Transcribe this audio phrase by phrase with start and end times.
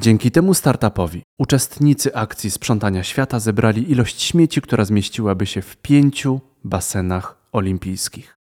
[0.00, 6.40] Dzięki temu startupowi uczestnicy akcji sprzątania świata zebrali ilość śmieci, która zmieściłaby się w pięciu
[6.64, 8.38] basenach olimpijskich.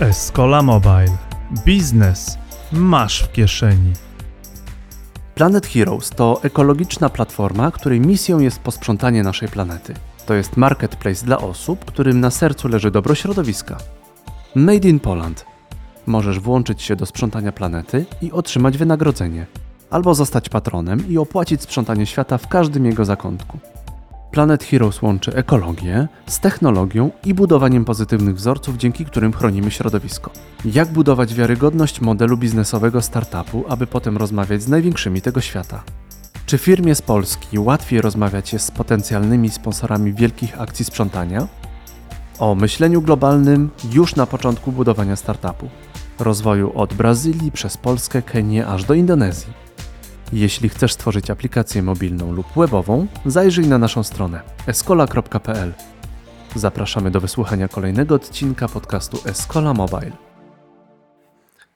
[0.00, 1.16] Escola Mobile.
[1.64, 2.38] Biznes
[2.72, 3.92] masz w kieszeni.
[5.34, 9.94] Planet Heroes to ekologiczna platforma, której misją jest posprzątanie naszej planety.
[10.26, 13.78] To jest marketplace dla osób, którym na sercu leży dobro środowiska.
[14.54, 15.53] Made in Poland.
[16.06, 19.46] Możesz włączyć się do sprzątania planety i otrzymać wynagrodzenie,
[19.90, 23.58] albo zostać patronem i opłacić sprzątanie świata w każdym jego zakątku.
[24.30, 30.30] Planet Heroes łączy ekologię z technologią i budowaniem pozytywnych wzorców, dzięki którym chronimy środowisko.
[30.64, 35.82] Jak budować wiarygodność modelu biznesowego startupu, aby potem rozmawiać z największymi tego świata?
[36.46, 41.48] Czy firmie z Polski łatwiej rozmawiać jest z potencjalnymi sponsorami wielkich akcji sprzątania?
[42.38, 45.68] O myśleniu globalnym już na początku budowania startupu.
[46.18, 49.52] Rozwoju od Brazylii przez Polskę, Kenię aż do Indonezji.
[50.32, 55.72] Jeśli chcesz stworzyć aplikację mobilną lub webową, zajrzyj na naszą stronę escola.pl.
[56.54, 60.12] Zapraszamy do wysłuchania kolejnego odcinka podcastu Escola Mobile.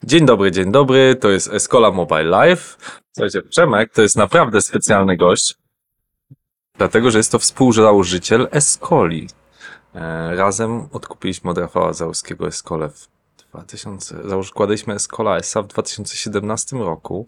[0.05, 2.79] Dzień dobry, dzień dobry, to jest Escola Mobile Live.
[3.13, 5.55] Słuchajcie, Przemek to jest naprawdę specjalny gość,
[6.79, 9.29] dlatego że jest to współzałożyciel Escoli.
[9.99, 13.09] E, razem odkupiliśmy od Rafała Załuskiego Escolę w
[13.53, 17.27] 2000, zakładaliśmy Escola SA w 2017 roku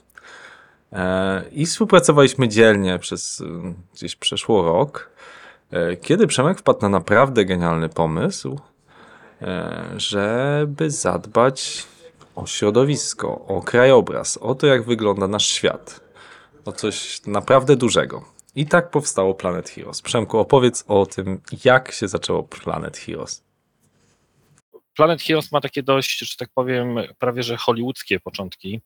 [0.92, 5.10] e, i współpracowaliśmy dzielnie przez e, gdzieś przeszło rok,
[6.00, 8.58] kiedy Przemek wpadł na naprawdę genialny pomysł,
[9.96, 11.86] żeby zadbać
[12.36, 16.00] o środowisko, o krajobraz, o to, jak wygląda nasz świat.
[16.64, 18.24] O coś naprawdę dużego.
[18.54, 20.02] I tak powstało Planet Heroes.
[20.02, 23.44] Przemku, opowiedz o tym, jak się zaczęło Planet Heroes.
[24.96, 28.80] Planet Heroes ma takie dość, że tak powiem, prawie że hollywoodzkie początki,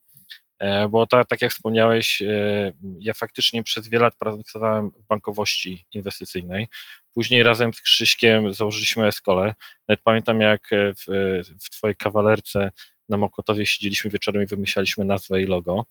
[0.58, 5.86] e, bo tak, tak jak wspomniałeś, e, ja faktycznie przez wiele lat pracowałem w bankowości
[5.92, 6.68] inwestycyjnej.
[7.14, 9.54] Później razem z Krzyśkiem założyliśmy Eskolę.
[9.88, 12.70] Nawet pamiętam, jak w, w Twojej kawalerce
[13.08, 15.84] na Mokotowie siedzieliśmy wieczorem i wymyślaliśmy nazwę i logo.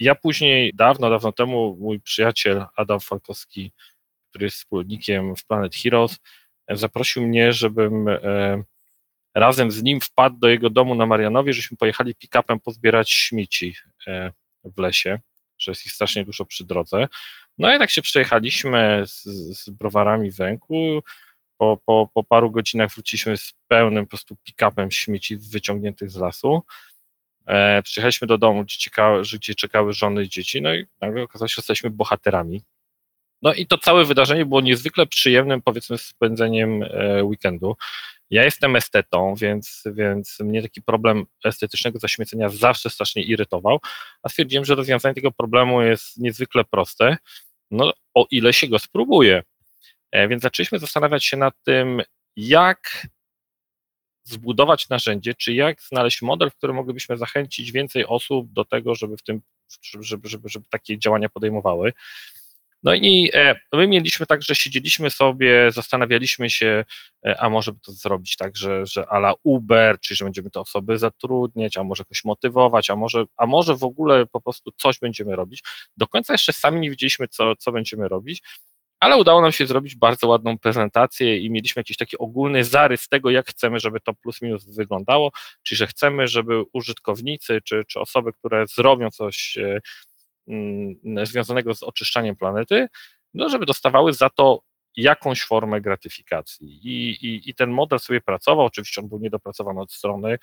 [0.00, 3.72] Ja później, dawno, dawno temu, mój przyjaciel Adam Falkowski,
[4.30, 6.18] który jest wspólnikiem w Planet Heroes,
[6.68, 8.62] zaprosił mnie, żebym e,
[9.34, 13.74] razem z nim wpadł do jego domu na Marianowie, żeśmy pojechali pick-upem pozbierać śmieci
[14.06, 14.32] e,
[14.64, 15.20] w lesie,
[15.58, 17.08] że jest ich strasznie dużo przy drodze.
[17.58, 19.22] No i tak się przejechaliśmy z,
[19.58, 21.02] z browarami w ręku,
[21.56, 26.62] po, po, po paru godzinach wróciliśmy z pełnym po prostu pick-upem śmieci wyciągniętych z lasu.
[27.46, 31.48] E, przyjechaliśmy do domu, gdzie, czekały, gdzie czekały żony i dzieci, no i nagle okazało
[31.48, 32.62] się, że jesteśmy bohaterami.
[33.42, 37.76] No i to całe wydarzenie było niezwykle przyjemnym, powiedzmy, spędzeniem e, weekendu.
[38.30, 43.78] Ja jestem estetą, więc, więc mnie taki problem estetycznego zaśmiecenia zawsze strasznie irytował,
[44.22, 47.16] a stwierdziłem, że rozwiązanie tego problemu jest niezwykle proste,
[47.70, 49.42] no o ile się go spróbuje.
[50.12, 52.02] E, więc zaczęliśmy zastanawiać się nad tym,
[52.36, 53.06] jak
[54.30, 59.16] zbudować narzędzie, czy jak znaleźć model, w którym moglibyśmy zachęcić więcej osób do tego, żeby
[59.16, 59.40] w tym,
[60.02, 61.92] żeby, żeby, żeby takie działania podejmowały.
[62.82, 66.84] No i e, my mieliśmy tak, że siedzieliśmy sobie, zastanawialiśmy się,
[67.26, 70.60] e, a może by to zrobić tak, że, że ala Uber, czyli że będziemy te
[70.60, 74.98] osoby zatrudniać, a może ktoś motywować, a może, a może w ogóle po prostu coś
[74.98, 75.62] będziemy robić.
[75.96, 78.42] Do końca jeszcze sami nie wiedzieliśmy, co, co będziemy robić,
[79.00, 83.30] ale udało nam się zrobić bardzo ładną prezentację i mieliśmy jakiś taki ogólny zarys tego,
[83.30, 88.32] jak chcemy, żeby to plus minus wyglądało, czyli że chcemy, żeby użytkownicy czy, czy osoby,
[88.32, 89.80] które zrobią coś e,
[90.48, 92.86] mm, związanego z oczyszczaniem planety,
[93.34, 94.62] no żeby dostawały za to
[94.96, 96.80] jakąś formę gratyfikacji.
[96.88, 100.38] I, i, i ten model sobie pracował, oczywiście on był niedopracowany od strony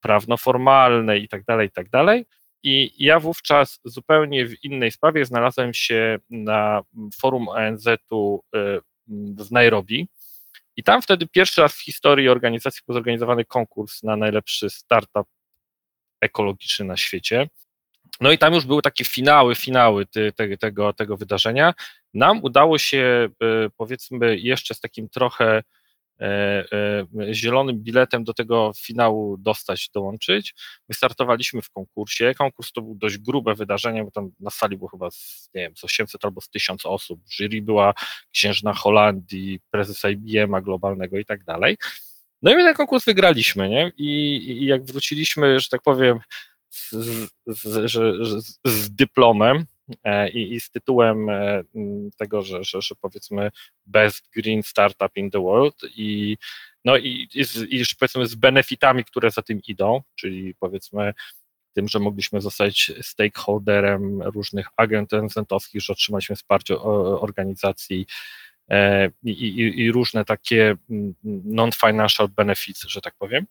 [0.00, 2.26] prawno-formalnej i tak dalej, i tak dalej,
[2.62, 6.82] i ja wówczas zupełnie w innej sprawie znalazłem się na
[7.20, 8.80] forum ONZ-u y,
[9.44, 10.08] w Nairobi.
[10.76, 15.26] I tam wtedy pierwszy raz w historii organizacji był zorganizowany konkurs na najlepszy startup
[16.20, 17.48] ekologiczny na świecie.
[18.20, 21.74] No i tam już były takie finały, finały ty, te, tego, tego wydarzenia.
[22.14, 23.28] Nam udało się,
[23.66, 25.62] y, powiedzmy, jeszcze z takim trochę
[27.32, 30.54] zielonym biletem do tego finału dostać, dołączyć.
[30.88, 32.34] Wystartowaliśmy w konkursie.
[32.38, 35.76] Konkurs to był dość grube wydarzenie, bo tam na sali było chyba z, nie wiem,
[35.76, 37.20] z 800 albo z 1000 osób.
[37.38, 37.94] Jury była
[38.32, 41.76] księżna Holandii, prezes IBM-a globalnego i tak dalej.
[42.42, 43.92] No i my ten konkurs wygraliśmy, nie?
[43.96, 46.18] I, i jak wróciliśmy, że tak powiem,
[46.70, 46.90] z,
[47.46, 49.77] z, z, z dyplomem, E,
[50.32, 51.62] i, i z tytułem e,
[52.16, 53.50] tego, że, że, że powiedzmy
[53.86, 56.36] best green startup in the world i
[56.84, 57.40] no i, i,
[57.70, 61.14] i powiedzmy z benefitami, które za tym idą, czyli powiedzmy
[61.74, 68.06] tym, że mogliśmy zostać stakeholderem różnych agent NZ-owskich, że otrzymaliśmy wsparcie organizacji
[68.70, 70.76] e, i, i, i różne takie
[71.44, 73.46] non-financial benefits, że tak powiem.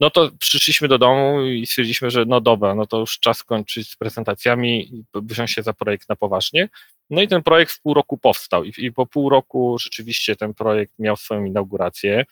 [0.00, 3.90] No to przyszliśmy do domu i stwierdziliśmy, że no dobra, no to już czas kończyć
[3.90, 6.68] z prezentacjami i wziąć się za projekt na poważnie.
[7.10, 10.54] No i ten projekt w pół roku powstał i, i po pół roku rzeczywiście ten
[10.54, 12.24] projekt miał swoją inaugurację.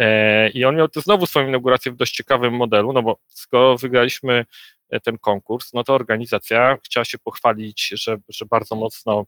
[0.00, 4.44] E, I on miał znowu swoją inaugurację w dość ciekawym modelu, no bo skoro wygraliśmy
[4.90, 9.24] e, ten konkurs, no to organizacja chciała się pochwalić, że, że bardzo mocno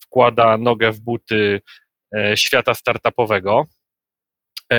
[0.00, 1.60] wkłada nogę w buty
[2.16, 3.66] e, świata startupowego.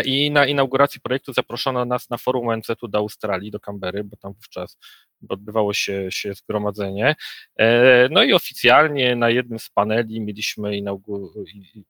[0.05, 4.33] I na inauguracji projektu zaproszono nas na forum ONZ-u do Australii, do Canberry, bo tam
[4.33, 4.77] wówczas
[5.29, 7.15] odbywało się, się zgromadzenie.
[8.09, 10.81] No i oficjalnie na jednym z paneli mieliśmy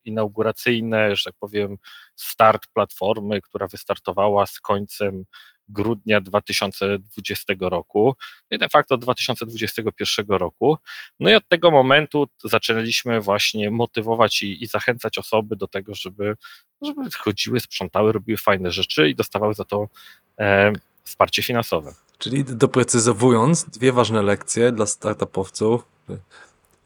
[0.06, 1.78] inauguracyjne, że tak powiem,
[2.16, 5.26] start platformy, która wystartowała z końcem
[5.70, 8.16] grudnia 2020 roku
[8.52, 10.78] no i de facto 2021 roku.
[11.20, 16.36] No i od tego momentu zaczęliśmy właśnie motywować i, i zachęcać osoby do tego, żeby,
[16.82, 19.88] żeby chodziły, sprzątały, robiły fajne rzeczy i dostawały za to
[20.40, 20.74] e,
[21.04, 21.94] wsparcie finansowe.
[22.18, 25.84] Czyli doprecyzowując, dwie ważne lekcje dla startupowców.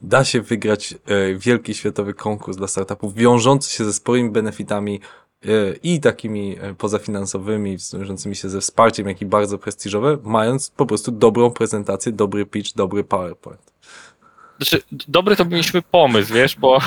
[0.01, 4.99] Da się wygrać e, wielki światowy konkurs dla startupów, wiążący się ze sporymi benefitami
[5.83, 11.11] i takimi e, pozafinansowymi, wiążącymi się ze wsparciem, jak i bardzo prestiżowe, mając po prostu
[11.11, 13.73] dobrą prezentację, dobry pitch, dobry PowerPoint.
[14.57, 16.79] Znaczy, dobry to mieliśmy pomysł, wiesz, bo,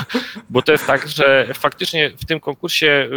[0.49, 3.09] bo to jest tak, że faktycznie w tym konkursie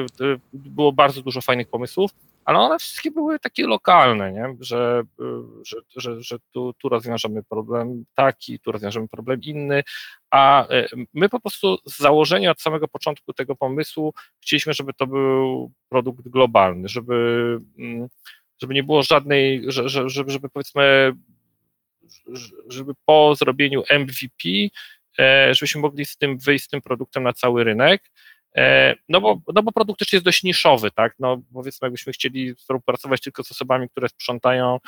[0.53, 2.11] było bardzo dużo fajnych pomysłów,
[2.47, 4.57] ale one wszystkie były takie lokalne, nie?
[4.61, 5.03] Że,
[5.63, 9.83] że, że, że tu, tu rozwiążemy problem taki, tu rozwiążemy problem inny,
[10.31, 15.07] a e, my po prostu z założenia od samego początku tego pomysłu chcieliśmy, żeby to
[15.07, 18.09] był produkt globalny, żeby, mm,
[18.63, 21.13] żeby nie było żadnej, żeby, żeby powiedzmy,
[22.69, 24.49] żeby po zrobieniu MVP,
[25.19, 28.03] e, żebyśmy mogli z tym wyjść z tym produktem na cały rynek,
[29.09, 31.15] no bo, no bo produkt też jest dość niszowy, tak?
[31.19, 34.79] No powiedzmy, jakbyśmy chcieli współpracować tylko z osobami, które sprzątają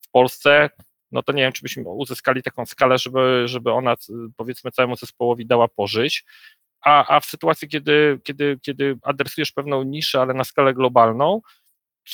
[0.00, 0.70] w Polsce,
[1.12, 3.94] no to nie wiem, czy byśmy uzyskali taką skalę, żeby, żeby ona
[4.36, 6.24] powiedzmy całemu zespołowi dała pożyć.
[6.84, 11.40] A, a w sytuacji, kiedy, kiedy, kiedy adresujesz pewną niszę, ale na skalę globalną,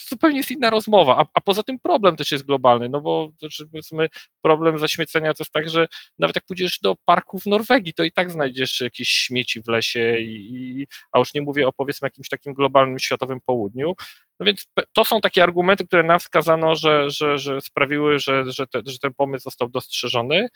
[0.08, 3.66] zupełnie jest inna rozmowa, a, a poza tym problem też jest globalny, no bo znaczy,
[3.66, 4.08] powiedzmy
[4.42, 5.88] problem zaśmiecenia to jest tak, że
[6.18, 10.18] nawet jak pójdziesz do parku w Norwegii, to i tak znajdziesz jakieś śmieci w lesie,
[10.18, 13.94] i, i, a już nie mówię o powiedzmy jakimś takim globalnym światowym południu,
[14.40, 18.66] no więc to są takie argumenty, które nam wskazano, że, że, że sprawiły, że, że,
[18.66, 20.48] te, że ten pomysł został dostrzeżony,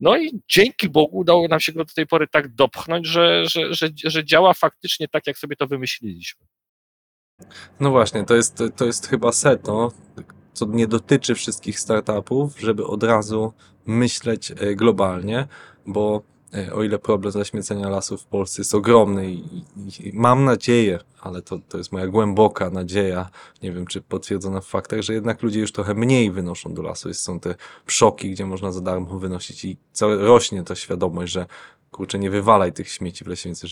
[0.00, 3.74] no i dzięki Bogu udało nam się go do tej pory tak dopchnąć, że, że,
[3.74, 6.46] że, że działa faktycznie tak, jak sobie to wymyśliliśmy.
[7.80, 9.92] No właśnie, to jest, to jest chyba seto,
[10.52, 13.52] co nie dotyczy wszystkich startupów, żeby od razu
[13.86, 15.48] myśleć e, globalnie,
[15.86, 16.22] bo
[16.54, 19.64] e, o ile problem zaśmiecenia lasów w Polsce jest ogromny i,
[20.00, 23.30] i, mam nadzieję, ale to, to jest moja głęboka nadzieja,
[23.62, 27.08] nie wiem czy potwierdzona w faktach, że jednak ludzie już trochę mniej wynoszą do lasu.
[27.08, 27.54] Jest, są te
[27.86, 31.46] przoki, gdzie można za darmo wynosić i rośnie ta świadomość, że
[31.90, 33.64] kurczę, nie wywalaj tych śmieci w lesie, więc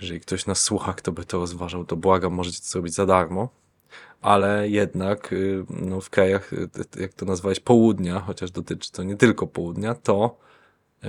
[0.00, 3.48] jeżeli ktoś nas słucha, kto by to rozważał, to błagam, możecie to zrobić za darmo.
[4.22, 6.68] Ale jednak y, no, w krajach, y,
[7.00, 10.38] jak to nazwałeś, południa, chociaż dotyczy to nie tylko południa, to
[11.04, 11.08] y,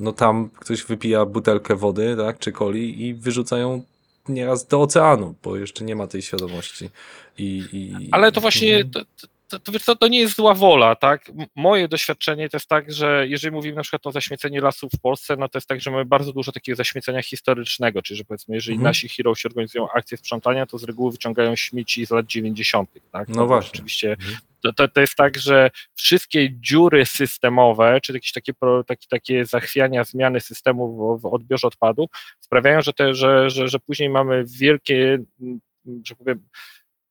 [0.00, 3.82] no tam ktoś wypija butelkę wody, tak, czy coli i wyrzucają
[4.28, 6.90] nieraz do oceanu, bo jeszcze nie ma tej świadomości.
[7.38, 9.00] I, i Ale to właśnie, to,
[9.58, 11.32] to, to, to, to nie jest zła wola, tak?
[11.56, 15.36] Moje doświadczenie to jest tak, że jeżeli mówimy na przykład o zaśmieceniu lasów w Polsce,
[15.36, 18.74] no to jest tak, że mamy bardzo dużo takiego zaśmiecenia historycznego, czyli że powiedzmy, jeżeli
[18.74, 18.84] mhm.
[18.84, 23.28] nasi heroesi organizują akcje sprzątania, to z reguły wyciągają śmieci z lat 90., tak?
[23.28, 23.70] No, no właśnie.
[23.74, 24.36] Oczywiście mhm.
[24.62, 28.52] to, to, to, jest tak, że wszystkie dziury systemowe, czy jakieś takie,
[28.86, 32.08] takie, takie zachwiania, zmiany systemu w, w odbiorze odpadu
[32.40, 35.18] sprawiają, że, te, że, że, że później mamy wielkie,
[36.04, 36.42] że powiem,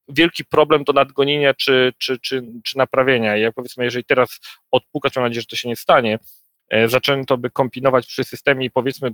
[0.07, 3.37] wielki problem do nadgonienia czy, czy, czy, czy naprawienia.
[3.37, 4.39] I jak powiedzmy, jeżeli teraz
[4.71, 6.19] odpukać, mam nadzieję, że to się nie stanie,
[6.69, 9.11] e, zaczęto by kombinować przy systemie i powiedzmy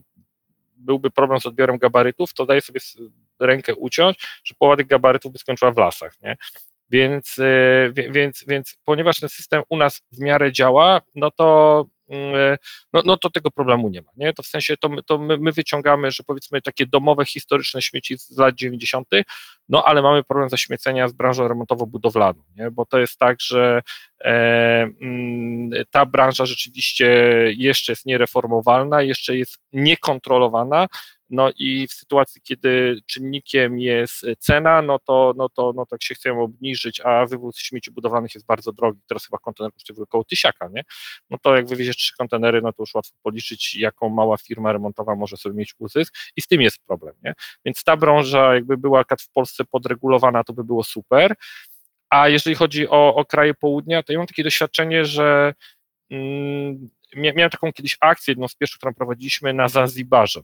[0.77, 2.79] byłby problem z odbiorem gabarytów, to daje sobie
[3.39, 6.37] rękę uciąć, że połowa tych gabarytów by skończyła w lasach, nie?
[6.89, 11.85] Więc, e, więc, więc ponieważ ten system u nas w miarę działa, no to
[12.93, 14.11] no, no to tego problemu nie ma.
[14.17, 14.33] Nie?
[14.33, 18.37] To w sensie to, to my, my, wyciągamy, że powiedzmy takie domowe, historyczne śmieci z
[18.37, 19.07] lat 90.,
[19.69, 22.71] no ale mamy problem zaśmiecenia z branżą remontowo-budowlaną, nie?
[22.71, 23.81] bo to jest tak, że
[24.21, 24.31] e,
[25.01, 27.05] mm, ta branża rzeczywiście
[27.57, 30.87] jeszcze jest niereformowalna, jeszcze jest niekontrolowana,
[31.29, 36.15] no i w sytuacji, kiedy czynnikiem jest cena, no to, no to, no tak się
[36.15, 40.69] chcemy obniżyć, a wywóz śmieci budowlanych jest bardzo drogi, teraz chyba kontener kosztuje około tysiaka,
[40.73, 40.83] nie?
[41.29, 45.15] No to jak wywieziesz trzy kontenery, no to już łatwo policzyć, jaką mała firma remontowa
[45.15, 47.33] może sobie mieć uzysk i z tym jest problem, nie?
[47.65, 51.35] Więc ta branża jakby była w Polsce podregulowana, to by było super,
[52.09, 55.53] a jeżeli chodzi o, o kraje południa, to ja mam takie doświadczenie, że
[56.11, 60.41] mm, miałem taką kiedyś akcję, jedną z pierwszych, którą prowadziliśmy na Zanzibarze,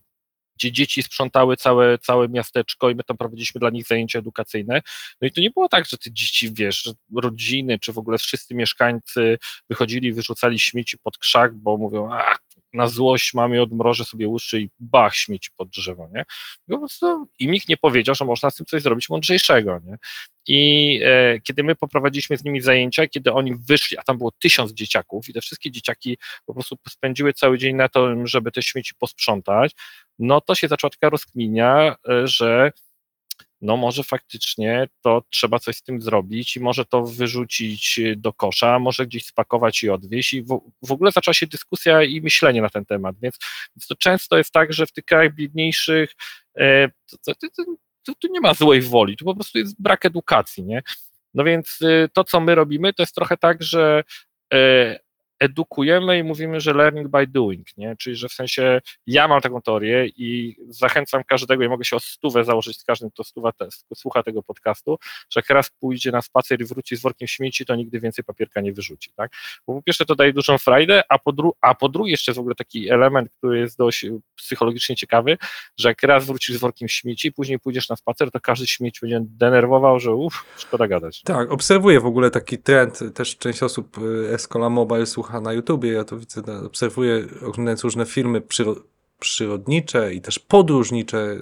[0.55, 4.81] gdzie dzieci sprzątały całe, całe miasteczko i my tam prowadziliśmy dla nich zajęcia edukacyjne.
[5.21, 8.55] No i to nie było tak, że te dzieci, wiesz, rodziny, czy w ogóle wszyscy
[8.55, 9.37] mieszkańcy
[9.69, 12.35] wychodzili, wyrzucali śmieci pod krzak, bo mówią, a
[12.75, 16.25] na złość mamy odmrożę sobie uszy i bach, śmieci pod drzewo, nie?
[16.69, 19.97] po prostu im nikt nie powiedział, że można z tym coś zrobić mądrzejszego, nie?
[20.47, 24.73] I e, kiedy my poprowadziliśmy z nimi zajęcia, kiedy oni wyszli, a tam było tysiąc
[24.73, 28.95] dzieciaków i te wszystkie dzieciaki po prostu spędziły cały dzień na to, żeby te śmieci
[28.99, 29.71] posprzątać,
[30.19, 32.71] no to się zaczęła taka rozkminia, e, że
[33.61, 38.79] no może faktycznie to trzeba coś z tym zrobić i może to wyrzucić do kosza,
[38.79, 42.69] może gdzieś spakować i odwieźć i w, w ogóle zaczęła się dyskusja i myślenie na
[42.69, 43.37] ten temat, więc,
[43.75, 46.15] więc to często jest tak, że w tych krajach biedniejszych
[46.57, 47.47] e, to, to,
[48.03, 50.83] to, to, nie ma złej woli, tu po prostu jest brak edukacji, nie?
[51.33, 54.03] No więc y, to, co my robimy, to jest trochę tak, że
[54.53, 54.99] e,
[55.39, 57.95] edukujemy i mówimy, że learning by doing, nie?
[57.95, 61.99] czyli że w sensie ja mam taką teorię i zachęcam każdego i mogę się o
[61.99, 63.51] stówę założyć z każdym, kto stuwa
[63.95, 64.97] słucha tego podcastu,
[65.29, 68.61] że jak raz pójdzie na spacer i wróci z workiem śmieci, to nigdy więcej papierka
[68.61, 69.11] nie wyrzuci.
[69.15, 69.31] Tak?
[69.67, 72.39] Bo po pierwsze to daje dużą frajdę, a po, dru a po drugie jeszcze w
[72.39, 75.37] ogóle taki element, który jest dość psychologicznie ciekawy,
[75.77, 79.19] że jak raz wrócisz z workiem śmieci, później pójdziesz na spacer, to każdy śmieć będzie
[79.21, 81.21] denerwował, że uff, szkoda gadać.
[81.21, 85.53] Tak, obserwuję w ogóle taki trend, też część osób y, Escola Mobile słucha słucha na
[85.53, 88.75] YouTubie, ja to widzę, obserwuję, oglądając różne filmy przyro
[89.19, 91.37] przyrodnicze i też podróżnicze,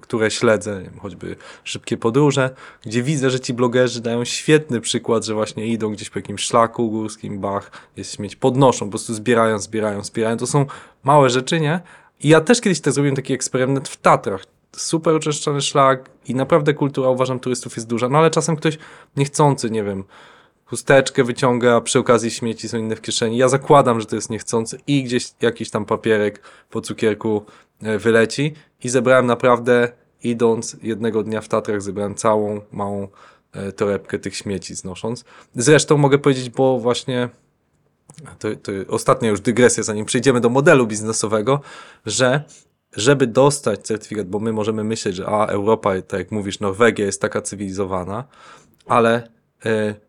[0.00, 2.50] które śledzę, choćby szybkie podróże,
[2.82, 6.90] gdzie widzę, że ci blogerzy dają świetny przykład, że właśnie idą gdzieś po jakimś szlaku
[6.90, 10.36] górskim, bach, jest śmieć, podnoszą, po prostu zbierają, zbierają, zbierają.
[10.36, 10.66] To są
[11.04, 11.80] małe rzeczy, nie?
[12.20, 14.44] I ja też kiedyś też zrobiłem taki eksperyment w Tatrach.
[14.76, 18.78] Super oczyszczony szlak i naprawdę kultura, uważam, turystów jest duża, no ale czasem ktoś
[19.16, 20.04] niechcący, nie wiem,
[20.70, 23.36] chusteczkę wyciąga, przy okazji śmieci są inne w kieszeni.
[23.36, 27.44] Ja zakładam, że to jest niechcący i gdzieś jakiś tam papierek po cukierku
[27.82, 33.08] e, wyleci i zebrałem naprawdę, idąc jednego dnia w Tatrach, zebrałem całą małą
[33.52, 35.24] e, torebkę tych śmieci znosząc.
[35.54, 37.28] Zresztą mogę powiedzieć, bo właśnie
[38.38, 41.60] to, to ostatnia już dygresja, zanim przejdziemy do modelu biznesowego,
[42.06, 42.44] że
[42.92, 47.20] żeby dostać certyfikat, bo my możemy myśleć, że a Europa, tak jak mówisz, Norwegia jest
[47.20, 48.24] taka cywilizowana,
[48.86, 49.37] ale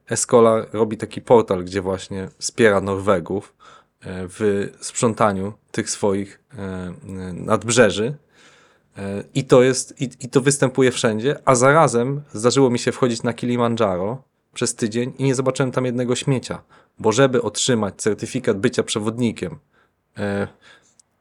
[0.09, 3.53] Escola robi taki portal, gdzie właśnie wspiera Norwegów
[4.01, 6.93] e, w sprzątaniu tych swoich e,
[7.33, 8.17] nadbrzeży.
[9.33, 13.33] I to jest, i, i to występuje wszędzie, a zarazem zdarzyło mi się wchodzić na
[13.33, 16.61] Kilimandżaro przez tydzień i nie zobaczyłem tam jednego śmiecia,
[16.99, 19.59] bo żeby otrzymać certyfikat bycia przewodnikiem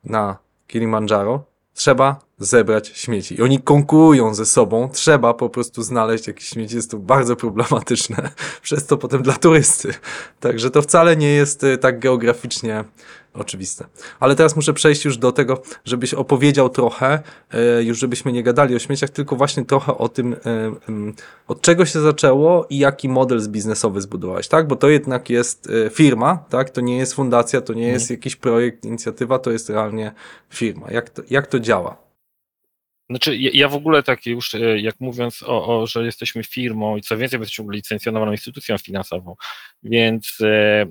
[0.04, 1.44] na Kilimandżaro,
[1.78, 3.34] trzeba zebrać śmieci.
[3.34, 8.30] I oni konkurują ze sobą, trzeba po prostu znaleźć jakieś śmieci, jest to bardzo problematyczne,
[8.62, 9.94] przez to potem dla turysty.
[10.40, 12.84] Także to wcale nie jest y, tak geograficznie
[13.34, 13.84] oczywiste.
[14.20, 17.22] Ale teraz muszę przejść już do tego, żebyś opowiedział trochę,
[17.80, 20.38] y, już żebyśmy nie gadali o śmieciach, tylko właśnie trochę o tym, y,
[21.48, 24.68] od czego się zaczęło i jaki model biznesowy zbudowałeś, tak?
[24.68, 26.70] Bo to jednak jest firma, tak?
[26.70, 28.18] To nie jest fundacja, to nie jest mhm.
[28.18, 30.12] jakiś projekt, inicjatywa, to jest realnie
[30.50, 30.90] firma.
[30.90, 32.08] Jak to, jak to działa?
[33.10, 37.02] Znaczy, ja w ogóle tak już, e, jak mówiąc o, o, że jesteśmy firmą i
[37.02, 39.36] co więcej, jesteśmy licencjonowaną instytucją finansową,
[39.82, 40.86] więc e, e,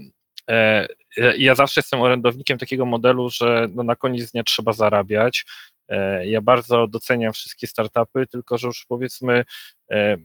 [1.38, 5.46] ja zawsze jestem orędownikiem takiego modelu, że no na koniec dnia trzeba zarabiać.
[5.90, 9.46] E, ja bardzo doceniam wszystkie startupy, tylko że już powiedzmy,
[9.92, 10.18] e,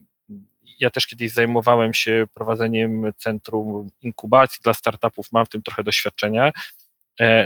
[0.80, 6.52] ja też kiedyś zajmowałem się prowadzeniem centrum inkubacji dla startupów, mam w tym trochę doświadczenia
[6.52, 6.81] E,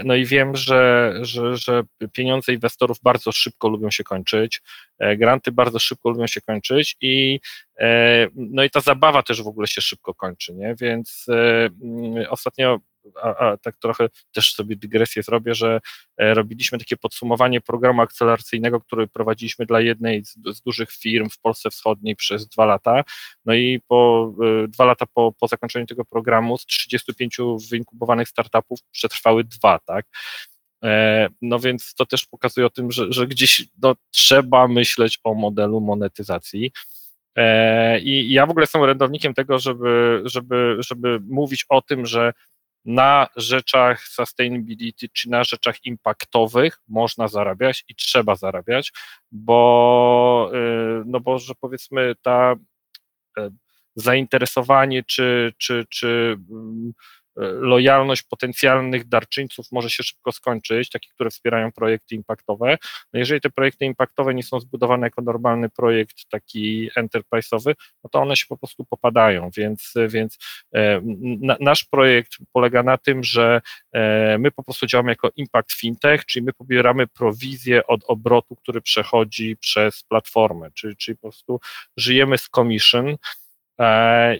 [0.03, 1.83] no i wiem, że, że, że
[2.13, 4.61] pieniądze inwestorów bardzo szybko lubią się kończyć,
[4.99, 7.39] e, granty bardzo szybko lubią się kończyć i
[7.79, 10.75] e, no i ta zabawa też w ogóle się szybko kończy, nie?
[10.81, 11.25] Więc
[12.29, 12.79] ostatnio
[13.21, 15.79] a, a, tak trochę też sobie dygresję zrobię, że
[16.17, 21.39] e, robiliśmy takie podsumowanie programu akceleracyjnego, który prowadziliśmy dla jednej z, z dużych firm w
[21.39, 23.03] Polsce Wschodniej przez dwa lata.
[23.45, 24.31] No i po
[24.63, 27.37] e, dwa lata po, po zakończeniu tego programu z 35
[27.69, 30.05] wyinkubowanych startupów przetrwały dwa, tak?
[30.83, 35.33] E, no więc to też pokazuje o tym, że, że gdzieś no, trzeba myśleć o
[35.33, 36.71] modelu monetyzacji.
[38.01, 42.33] I ja w ogóle jestem orędownikiem tego, żeby, żeby, żeby mówić o tym, że
[42.87, 48.93] na rzeczach sustainability czy na rzeczach impaktowych można zarabiać i trzeba zarabiać,
[49.31, 52.55] bo, y, no bo że powiedzmy ta
[53.37, 53.49] e,
[53.95, 56.93] zainteresowanie czy, czy, czy mm,
[57.59, 62.77] lojalność potencjalnych darczyńców może się szybko skończyć, takich, które wspierają projekty impaktowe.
[63.13, 68.19] No jeżeli te projekty impaktowe nie są zbudowane jako normalny projekt taki enterprise'owy, no to
[68.19, 70.37] one się po prostu popadają, więc, więc
[70.73, 75.71] e, na, nasz projekt polega na tym, że e, my po prostu działamy jako impact
[75.71, 81.59] fintech, czyli my pobieramy prowizję od obrotu, który przechodzi przez platformę, czyli, czyli po prostu
[81.97, 83.17] żyjemy z commission,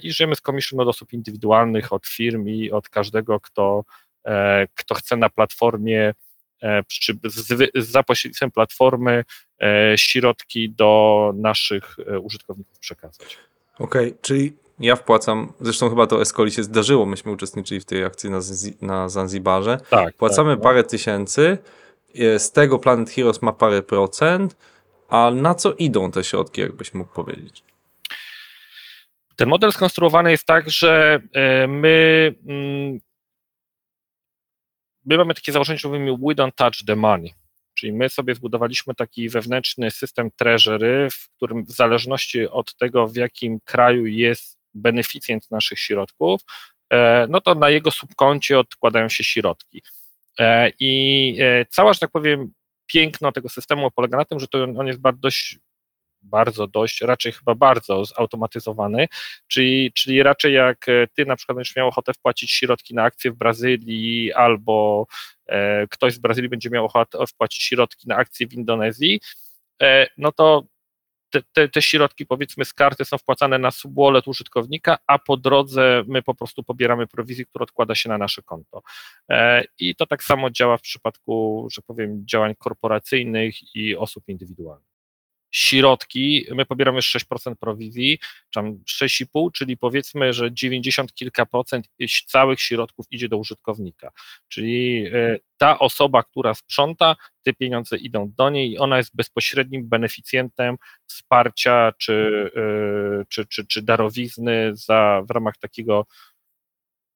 [0.01, 3.83] i żyjemy z commission od osób indywidualnych, od firm i od każdego, kto,
[4.25, 6.13] e, kto chce na platformie
[6.61, 7.17] e, czy
[7.75, 9.23] za pośrednictwem platformy
[9.95, 13.37] środki do naszych użytkowników przekazać.
[13.79, 18.03] Okej, okay, czyli ja wpłacam, zresztą chyba to Escoli się zdarzyło, myśmy uczestniczyli w tej
[18.03, 18.39] akcji na,
[18.81, 19.77] na Zanzibarze.
[19.89, 20.15] Tak.
[20.15, 20.63] Płacamy tak, no.
[20.63, 21.57] parę tysięcy,
[22.37, 24.55] z tego Planet Heroes ma parę procent,
[25.09, 27.63] a na co idą te środki, jakbyś mógł powiedzieć?
[29.37, 32.99] Ten model skonstruowany jest tak, że e, my, mm,
[35.05, 37.33] my mamy takie założenie, że mówimy we don't touch the money.
[37.73, 43.15] Czyli my sobie zbudowaliśmy taki wewnętrzny system treasury, w którym w zależności od tego, w
[43.15, 46.41] jakim kraju jest beneficjent naszych środków,
[46.93, 49.81] e, no to na jego subkoncie odkładają się środki.
[50.39, 51.37] E, I
[51.69, 52.53] cała, że tak powiem,
[52.87, 55.59] piękno tego systemu polega na tym, że to on jest dość
[56.27, 59.07] bardzo dość, raczej chyba bardzo zautomatyzowany,
[59.47, 63.31] czyli, czyli raczej jak e, ty na przykład będziesz miał ochotę wpłacić środki na akcje
[63.31, 65.07] w Brazylii albo
[65.45, 69.19] e, ktoś z Brazylii będzie miał ochotę wpłacić środki na akcje w Indonezji,
[69.81, 70.63] e, no to
[71.29, 76.03] te, te, te, środki powiedzmy z karty są wpłacane na subwallet użytkownika, a po drodze
[76.07, 78.81] my po prostu pobieramy prowizję, która odkłada się na nasze konto.
[79.79, 84.96] I to tak samo działa w przypadku, że powiem, działań korporacyjnych i osób indywidualnych
[85.51, 88.19] środki, my pobieramy 6% prowizji,
[88.53, 91.87] tam 6,5, czyli powiedzmy, że 90 kilka procent
[92.27, 94.11] całych środków idzie do użytkownika.
[94.47, 99.89] Czyli e, ta osoba, która sprząta, te pieniądze idą do niej i ona jest bezpośrednim
[99.89, 106.05] beneficjentem wsparcia czy, e, czy, czy, czy darowizny za, w ramach takiego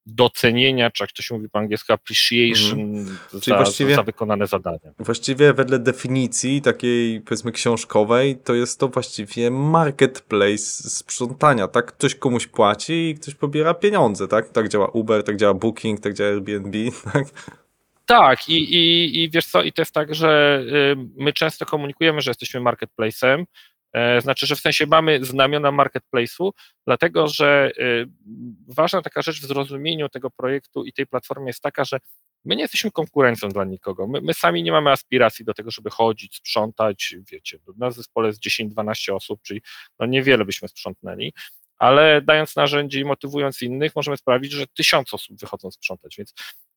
[0.06, 3.18] docenienia, czy jak to się mówi po angielsku, appreciation mm.
[3.34, 4.92] za, za wykonane zadania.
[5.00, 11.86] Właściwie wedle definicji takiej powiedzmy książkowej, to jest to właściwie marketplace sprzątania, tak?
[11.86, 14.50] Ktoś komuś płaci i ktoś pobiera pieniądze, tak?
[14.50, 16.78] Tak działa Uber, tak działa Booking, tak działa Airbnb,
[17.14, 17.26] tak?
[18.06, 20.62] Tak, i, i, i wiesz co, i to jest tak, że
[20.94, 23.46] y, my często komunikujemy, że jesteśmy marketplacem,
[24.20, 26.52] znaczy, że w sensie mamy znamiona marketplace'u,
[26.88, 28.08] dlatego że y,
[28.68, 32.00] ważna taka rzecz w zrozumieniu tego projektu i tej platformy jest taka, że
[32.46, 34.08] my nie jesteśmy konkurencją dla nikogo.
[34.08, 37.16] My, my sami nie mamy aspiracji do tego, żeby chodzić, sprzątać.
[37.32, 39.62] Wiecie, na zespole jest 10-12 osób, czyli
[40.00, 41.34] no niewiele byśmy sprzątnęli,
[41.78, 46.16] ale dając narzędzie i motywując innych, możemy sprawić, że tysiąc osób wychodzą sprzątać.
[46.18, 46.34] Więc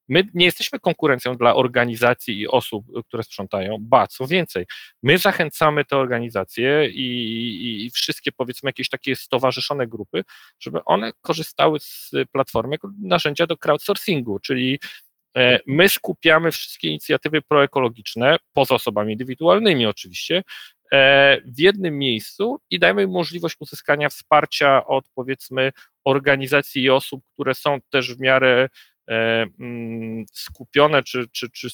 [0.08, 4.66] My nie jesteśmy konkurencją dla organizacji i osób, które sprzątają, ba, co więcej,
[5.02, 10.24] my zachęcamy te organizacje i, i, i wszystkie, powiedzmy, jakieś takie stowarzyszone grupy,
[10.60, 14.78] żeby one korzystały z platformy jako narzędzia do crowdsourcingu, czyli
[15.36, 20.42] e, My skupiamy wszystkie inicjatywy proekologiczne, poza osobami indywidualnymi oczywiście,
[20.92, 25.72] e, w jednym miejscu i dajemy im możliwość uzyskania wsparcia od powiedzmy
[26.04, 28.68] organizacji i osób, które są też w miarę
[30.32, 31.68] skupione czy, czy, czy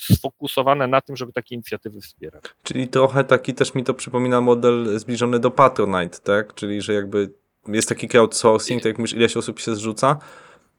[0.00, 2.44] sfokusowane na tym, żeby takie inicjatywy wspierać.
[2.62, 6.54] Czyli trochę taki też mi to przypomina model zbliżony do Patronite, tak?
[6.54, 7.30] Czyli, że jakby
[7.68, 10.18] jest taki crowdsourcing, tak jak mówisz, ileś osób się zrzuca.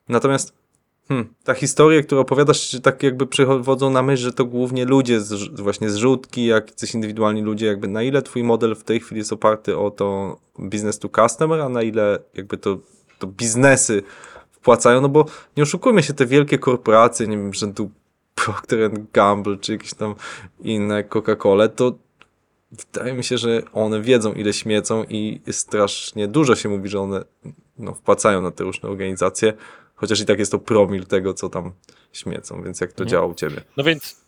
[0.09, 0.53] Natomiast
[1.07, 5.61] hmm, ta historia, którą opowiadasz, tak jakby przychodzą na myśl, że to głównie ludzie, z,
[5.61, 9.33] właśnie zrzutki, jak coś indywidualni ludzie, jakby na ile twój model w tej chwili jest
[9.33, 12.77] oparty o to business to customer, a na ile jakby to,
[13.19, 14.03] to biznesy
[14.63, 15.25] wpłacają, no bo
[15.57, 17.91] nie oszukujmy się, te wielkie korporacje, nie wiem, rzędu
[18.35, 20.15] Procter Gamble, czy jakieś tam
[20.61, 21.93] inne Coca-Cola, to
[22.71, 27.23] wydaje mi się, że one wiedzą, ile śmiecą i strasznie dużo się mówi, że one
[27.77, 29.53] no, wpłacają na te różne organizacje,
[29.95, 31.71] chociaż i tak jest to promil tego, co tam
[32.13, 33.09] śmiecą, więc jak to mhm.
[33.09, 33.61] działa u Ciebie?
[33.77, 34.22] No więc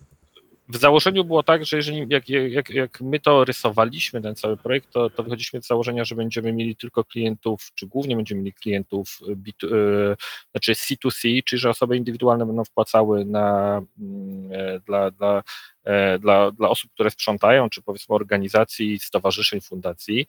[0.69, 4.91] w założeniu było tak, że jeżeli jak, jak, jak my to rysowaliśmy, ten cały projekt,
[4.91, 9.19] to, to wychodziliśmy z założenia, że będziemy mieli tylko klientów, czy głównie będziemy mieli klientów
[9.21, 10.15] B2, e,
[10.51, 15.43] znaczy C2C, czyli że osoby indywidualne będą wpłacały na, mm, e, dla, dla,
[15.84, 20.28] e, dla, dla osób, które sprzątają, czy powiedzmy organizacji, stowarzyszeń, fundacji.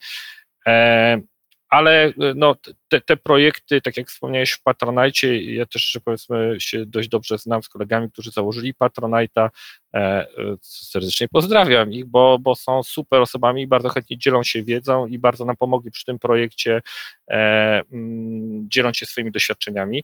[1.69, 2.55] Ale e, no,
[2.87, 7.63] te, te projekty, tak jak wspomniałeś w Patronite, ja też powiedzmy się dość dobrze znam
[7.63, 9.49] z kolegami, którzy założyli Patronite'a,
[9.93, 10.27] e, e,
[10.61, 15.45] serdecznie pozdrawiam ich, bo, bo są super osobami, bardzo chętnie dzielą się wiedzą i bardzo
[15.45, 16.81] nam pomogli przy tym projekcie,
[17.29, 20.03] e, mm, dzieląc się swoimi doświadczeniami.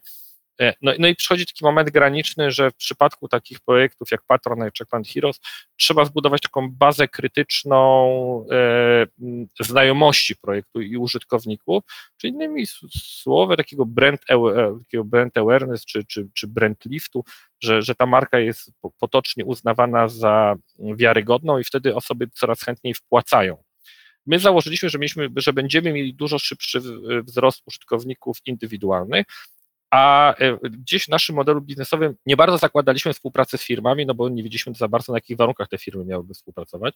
[0.62, 4.72] E, No, no i przychodzi taki moment graniczny, że w przypadku takich projektów jak Patronite
[4.72, 5.40] czy Clan Heroes
[5.76, 9.06] trzeba zbudować taką bazę krytyczną e,
[9.60, 11.84] znajomości projektu i użytkowników,
[12.18, 12.66] czy innymi
[13.00, 17.24] słowy takiego brand, awa- e, takiego brand awareness czy, czy, czy brand liftu,
[17.62, 22.94] że, że ta marka jest po- potocznie uznawana za wiarygodną i wtedy osoby coraz chętniej
[22.94, 23.64] wpłacają.
[24.26, 26.82] My założyliśmy, że, mieliśmy, że będziemy mieli dużo szybszy
[27.24, 29.26] wzrost użytkowników indywidualnych,
[29.94, 34.30] a e, gdzieś w naszym modelu biznesowym nie bardzo zakładaliśmy współpracę z firmami, no bo
[34.30, 36.96] nie wiedzieliśmy za bardzo, na jakich warunkach te firmy miałyby współpracować.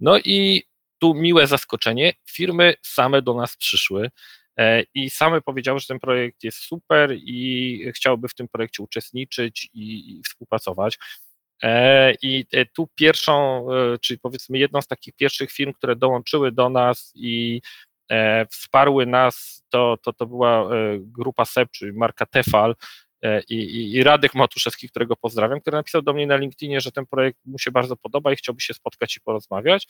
[0.00, 0.62] No i
[0.98, 4.10] tu miłe zaskoczenie, firmy same do nas przyszły
[4.56, 9.70] e, i same powiedziały, że ten projekt jest super i chciałyby w tym projekcie uczestniczyć
[9.74, 10.98] i, i współpracować.
[11.62, 13.66] E, I tu pierwszą,
[14.00, 17.60] czyli powiedzmy jedną z takich pierwszych firm, które dołączyły do nas i
[18.50, 22.74] wsparły nas, to, to, to była e, grupa SEP, czyli marka Tefal
[23.22, 27.06] e, i, i, Radek Matuszewski, którego pozdrawiam, który napisał do mnie na LinkedInie, że ten
[27.06, 29.86] projekt mu się bardzo podoba i chciałby się spotkać i porozmawiać.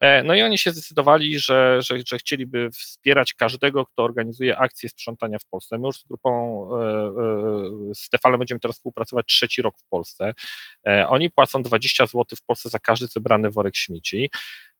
[0.00, 4.88] E, No i oni się zdecydowali, że, że, że chcieliby wspierać każdego, kto organizuje akcje
[4.88, 5.78] sprzątania w Polsce.
[5.78, 6.30] My już z grupą
[6.70, 6.82] e,
[7.90, 10.34] e, z Tefalem będziemy teraz współpracować trzeci rok w Polsce.
[10.86, 14.30] E, Oni płacą 20 zł w Polsce za każdy zebrany worek śmieci.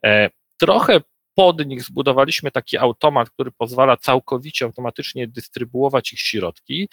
[0.05, 0.31] E,
[0.61, 1.01] Trochę
[1.35, 6.89] pod nich zbudowaliśmy taki automat, który pozwala całkowicie automatycznie dystrybuować ich środki.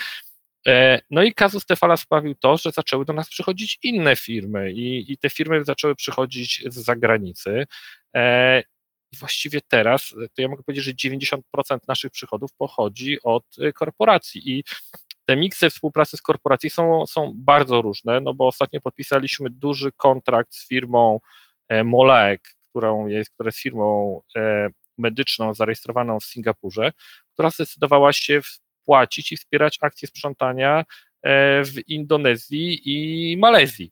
[0.68, 5.12] E, No i kazus Tefala sprawił to, że zaczęły do nas przychodzić inne firmy i,
[5.12, 7.66] i te firmy zaczęły przychodzić z zagranicy.
[8.16, 8.62] E,
[9.12, 11.42] I właściwie teraz, e, to ja mogę powiedzieć, że 90%
[11.88, 14.64] naszych przychodów pochodzi od korporacji i
[15.26, 20.56] te miksy współpracy z korporacji są, są bardzo różne, no bo ostatnio podpisaliśmy duży kontrakt
[20.56, 21.20] z firmą
[21.84, 26.92] Molaek, którą jest, która jest firmą e, medyczną zarejestrowaną w Singapurze,
[27.34, 30.86] która zdecydowała się wpłacić i wspierać akcje sprzątania
[31.22, 33.92] e, w Indonezji i Malezji.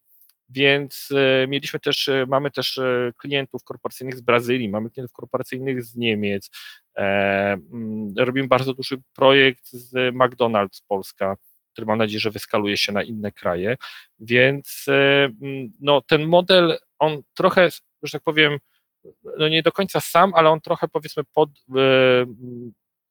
[0.50, 2.80] Więc e, mieliśmy też, mamy też
[3.18, 6.50] klientów korporacyjnych z Brazylii, mamy klientów korporacyjnych z Niemiec.
[6.96, 11.38] Mm, Robimy bardzo duży projekt z McDonald's Polska,
[11.74, 13.78] który mam nadzieję, że wyskaluje się na inne kraje.
[14.20, 17.70] Więc mm, no, ten model, on trochę,
[18.04, 18.58] że tak powiem,
[19.38, 22.26] no nie do końca sam, ale on trochę powiedzmy pod, e,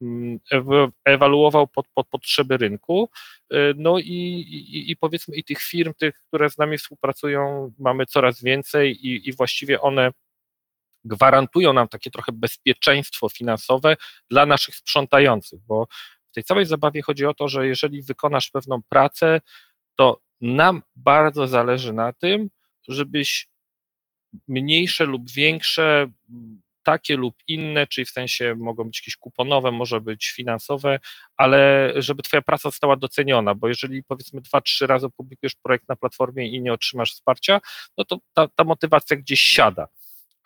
[0.03, 3.11] mm, ewa- ewaluował pod, pod potrzeby rynku.
[3.53, 8.07] E, No i, i, i powiedzmy i tych firm, tych, które z nami współpracują, mamy
[8.07, 10.11] coraz więcej i, i właściwie one
[11.05, 13.97] gwarantują nam takie trochę bezpieczeństwo finansowe
[14.31, 15.87] dla naszych sprzątających, bo
[16.31, 19.41] w tej całej zabawie chodzi o to, że jeżeli wykonasz pewną pracę,
[19.97, 22.49] to nam bardzo zależy na tym,
[22.89, 23.49] żebyś
[24.49, 26.07] mniejsze lub większe,
[26.83, 31.01] takie lub inne, czyli w sensie mogą być jakieś kuponowe, może być finansowe,
[31.37, 35.97] ale żeby twoja praca została doceniona, bo jeżeli powiedzmy dwa, trzy razy publikujesz projekt na
[35.97, 37.61] platformie i nie otrzymasz wsparcia,
[37.99, 39.89] no to ta, ta motywacja gdzieś siada.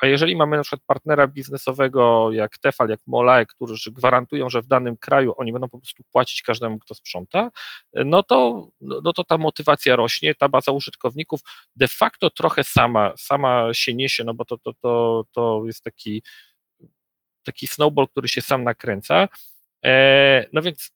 [0.01, 4.67] A jeżeli mamy na przykład partnera biznesowego jak Tefal, jak Molae, którzy gwarantują, że w
[4.67, 7.51] danym kraju oni będą po prostu płacić każdemu, kto sprząta,
[7.93, 11.41] no to, no to ta motywacja rośnie, ta baza użytkowników
[11.77, 16.23] de facto trochę sama, sama się niesie, no bo to, to, to, to jest taki,
[17.43, 19.29] taki snowball, który się sam nakręca.
[19.85, 20.91] E, no więc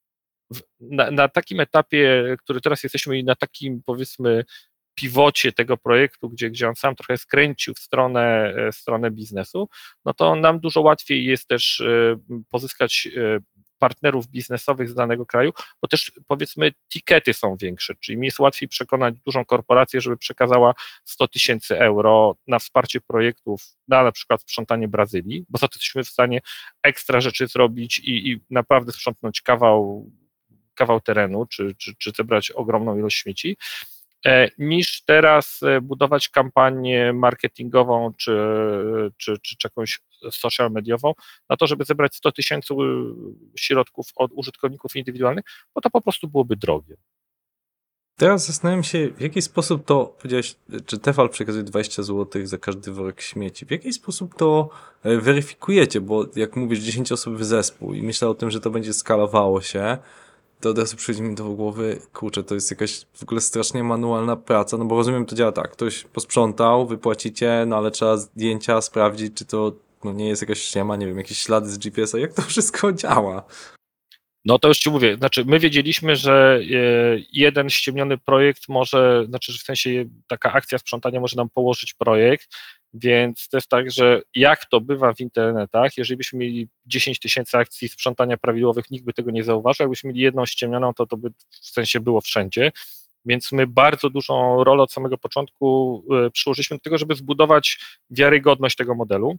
[0.81, 4.45] na, na takim etapie, który teraz jesteśmy i na takim powiedzmy
[4.95, 9.69] piwocie tego projektu, gdzie, gdzie on sam trochę skręcił w stronę, e, w stronę biznesu,
[10.05, 12.17] no to nam dużo łatwiej jest też e,
[12.51, 13.41] pozyskać e,
[13.79, 15.53] partnerów biznesowych z danego kraju,
[15.83, 20.75] bo też powiedzmy tikety są większe, czyli mi jest łatwiej przekonać dużą korporację, żeby przekazała
[21.05, 26.05] 100 tysięcy euro na wsparcie projektów, na na przykład sprzątanie Brazylii, bo za to jesteśmy
[26.05, 26.41] w stanie
[26.83, 30.11] ekstra rzeczy zrobić i, i naprawdę sprzątnąć kawał,
[30.75, 33.57] kawał terenu, czy, czy, czy zebrać ogromną ilość śmieci,
[34.59, 38.37] niż teraz e, budować kampanię marketingową czy,
[39.17, 41.13] czy, czy, czy jakąś social mediową
[41.49, 42.79] na to, żeby zebrać 100 tysięcy y,
[43.59, 46.97] środków od użytkowników indywidualnych, bo to po prostu byłoby drogie.
[48.17, 50.57] Teraz zastanawiam się, w jaki sposób to, powiedziałeś,
[50.87, 53.67] czy Tefal przekazuje 20 zł za każdy worek śmieci.
[53.67, 54.71] W jaki sposób to
[55.03, 56.01] e, weryfikujecie?
[56.01, 59.99] Bo jak mówisz, 10 osobowy zespół i myślę o tym, że to będzie skalowało się,
[60.65, 64.37] to od razu przychodzi mi do głowy, kurczę, to jest jakaś w ogóle strasznie manualna
[64.37, 69.35] praca, no bo rozumiem, to działa tak, ktoś posprzątał, wypłacicie, no ale trzeba zdjęcia sprawdzić,
[69.35, 69.73] czy to
[70.05, 73.43] no nie jest jakaś ściema, nie wiem, jakieś ślady z GPS-a, jak to wszystko działa?
[74.45, 76.67] No to już ci mówię, znaczy my wiedzieliśmy, że e,
[77.33, 82.49] jeden ściemniony projekt może, znaczy w sensie taka akcja sprzątania może nam położyć projekt,
[82.95, 87.59] więc to jest tak, że jak to bywa w internetach, jeżeli byśmy mieli 10 tysięcy
[87.59, 91.31] akcji sprzątania prawidłowych, nikt by tego nie zauważył, jakbyśmy mieli jedną ściemnioną, to to by
[91.51, 92.73] w sensie było wszędzie,
[93.25, 97.79] więc my bardzo dużą rolę od samego początku e, przyłożyliśmy do tego, żeby zbudować
[98.11, 99.37] wiarygodność tego modelu.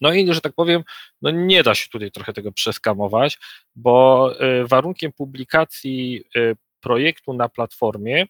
[0.00, 0.82] No i, że tak powiem,
[1.22, 3.38] no nie da się tutaj trochę tego przeskamować,
[3.76, 4.30] bo
[4.62, 8.26] y, warunkiem publikacji y, projektu na platformie,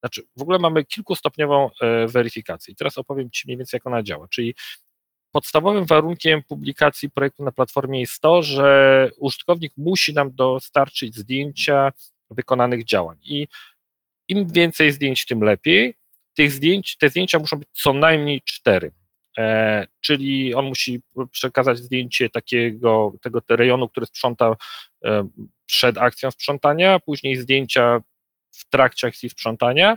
[0.00, 1.70] znaczy w ogóle mamy kilkustopniową
[2.04, 2.72] y, weryfikację.
[2.72, 4.28] I teraz opowiem Ci mniej więcej, jak ona działa.
[4.28, 4.54] Czyli
[5.32, 11.92] podstawowym warunkiem publikacji projektu na platformie jest to, że użytkownik musi nam dostarczyć zdjęcia
[12.30, 13.18] wykonanych działań.
[13.22, 13.48] I
[14.28, 15.94] im więcej zdjęć, tym lepiej.
[16.34, 18.92] Tych zdjęć, te zdjęcia muszą być co najmniej cztery.
[19.38, 24.56] E, czyli on musi przekazać zdjęcie takiego, tego rejonu, który sprząta
[25.04, 25.28] e,
[25.66, 28.00] przed akcją sprzątania, później zdjęcia
[28.52, 29.96] w trakcie akcji sprzątania.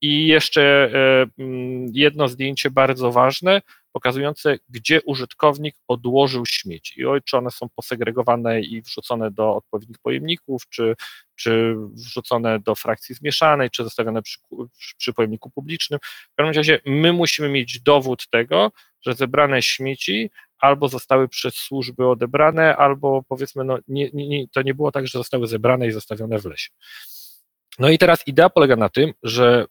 [0.00, 7.00] I jeszcze e, mm, jedno zdjęcie bardzo ważne, pokazujące, gdzie użytkownik odłożył śmieci.
[7.00, 10.94] I czy one są posegregowane i wrzucone do odpowiednich pojemników, czy,
[11.36, 14.38] czy wrzucone do frakcji zmieszanej, czy zostawione przy,
[14.98, 16.00] przy pojemniku publicznym.
[16.32, 22.06] W każdym razie my musimy mieć dowód tego, że zebrane śmieci albo zostały przez służby
[22.06, 26.38] odebrane, albo powiedzmy, no, nie, nie, to nie było tak, że zostały zebrane i zostawione
[26.38, 26.70] w lesie.
[27.78, 29.66] No i teraz idea polega na tym, że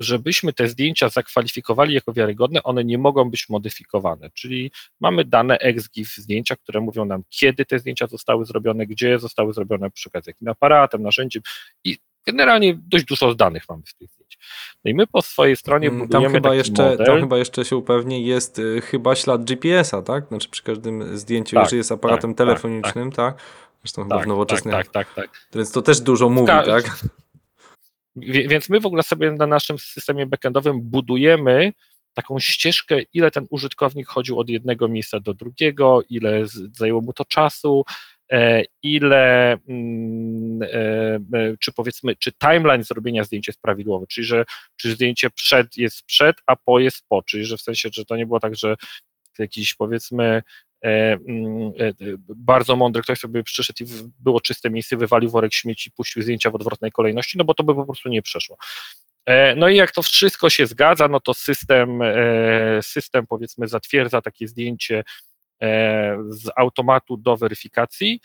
[0.00, 4.30] żebyśmy te zdjęcia zakwalifikowali jako wiarygodne, one nie mogą być modyfikowane.
[4.34, 9.52] Czyli mamy dane XGIF zdjęcia, które mówią nam, kiedy te zdjęcia zostały zrobione, gdzie zostały
[9.54, 11.42] zrobione, przy okazji jakim aparatem, narzędziem
[11.84, 14.38] i generalnie dość dużo danych mamy w tych zdjęć.
[14.84, 17.06] No i my po swojej stronie Mm, budujemy Tam chyba, jeszcze, model.
[17.06, 20.28] tam chyba jeszcze się upewnię, jest y, chyba ślad GPS-a, tak?
[20.28, 23.42] Znaczy przy każdym zdjęciu, Tak, jeżeli jest aparatem tak, telefonicznym, tak?
[23.84, 24.74] Zresztą chyba w tak, nowoczesnych.
[24.74, 25.46] tak, tak, tak, tak.
[25.54, 26.84] Więc to też dużo mówi, Ka- tak?
[28.16, 31.72] Więc my w ogóle sobie na naszym systemie backendowym budujemy
[32.14, 36.42] taką ścieżkę, ile ten użytkownik chodził od jednego miejsca do drugiego, ile
[36.72, 37.84] zajęło mu to czasu,
[38.32, 44.44] e, ile, mm, e, e, czy powiedzmy, czy timeline zrobienia zdjęcia jest prawidłowy, czyli że
[44.76, 48.16] czy zdjęcie przed jest przed, a po jest po, czyli że w sensie, że to
[48.16, 48.76] nie było tak, że
[49.38, 50.42] jakiś powiedzmy
[52.28, 53.86] bardzo mądry ktoś sobie przyszedł i
[54.18, 57.74] było czyste miejsce, wywalił worek śmieci, puścił zdjęcia w odwrotnej kolejności, no bo to by
[57.74, 58.56] po prostu nie przeszło.
[59.26, 64.22] E, No i jak to wszystko się zgadza, no to system, e, system powiedzmy zatwierdza
[64.22, 65.04] takie zdjęcie
[65.62, 68.20] e, z automatu do weryfikacji.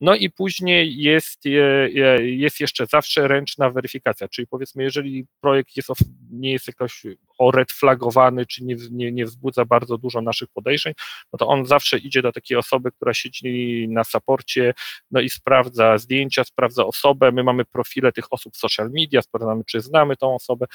[0.00, 5.76] No i później jest, e, e, jest jeszcze zawsze ręczna weryfikacja, czyli powiedzmy, jeżeli projekt
[5.76, 5.88] jest,
[6.30, 7.02] nie jest jakoś
[7.38, 10.94] oredflagowany, czy nie, nie, nie wzbudza bardzo dużo naszych podejrzeń,
[11.32, 14.74] no to on zawsze idzie do takiej osoby, która siedzi na saporcie,
[15.10, 19.64] no i sprawdza zdjęcia, sprawdza osobę, my mamy profile tych osób w social media, sprawdzamy,
[19.64, 20.66] czy znamy tą osobę,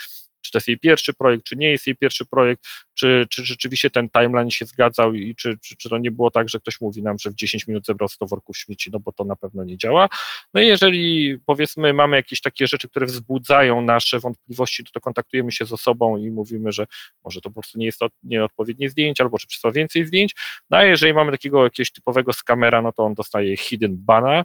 [0.50, 3.90] czy to jest jej pierwszy projekt, czy nie jest jej pierwszy projekt, czy, czy rzeczywiście
[3.90, 7.04] ten timeline się zgadzał i czy, czy, czy to nie było tak, że ktoś mówi
[7.04, 9.78] nam, że w 10 minut zebrał 100 worków śmieci, no bo to na pewno nie
[9.78, 10.10] działa.
[10.54, 15.52] No i jeżeli powiedzmy mamy jakieś takie rzeczy, które wzbudzają nasze wątpliwości, to, to kontaktujemy
[15.52, 16.86] się z osobą i mówimy, że
[17.24, 20.36] może to po prostu nie jest to nieodpowiednie zdjęcie, albo czy przysłał więcej zdjęć.
[20.70, 24.44] No a jeżeli mamy takiego jakiegoś typowego skamera, no to on dostaje hidden bana,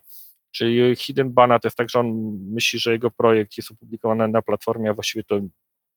[0.55, 4.43] Czyli hidden bana to jest tak, że on myśli, że jego projekt jest opublikowany na
[4.43, 5.41] platformie, a właściwie to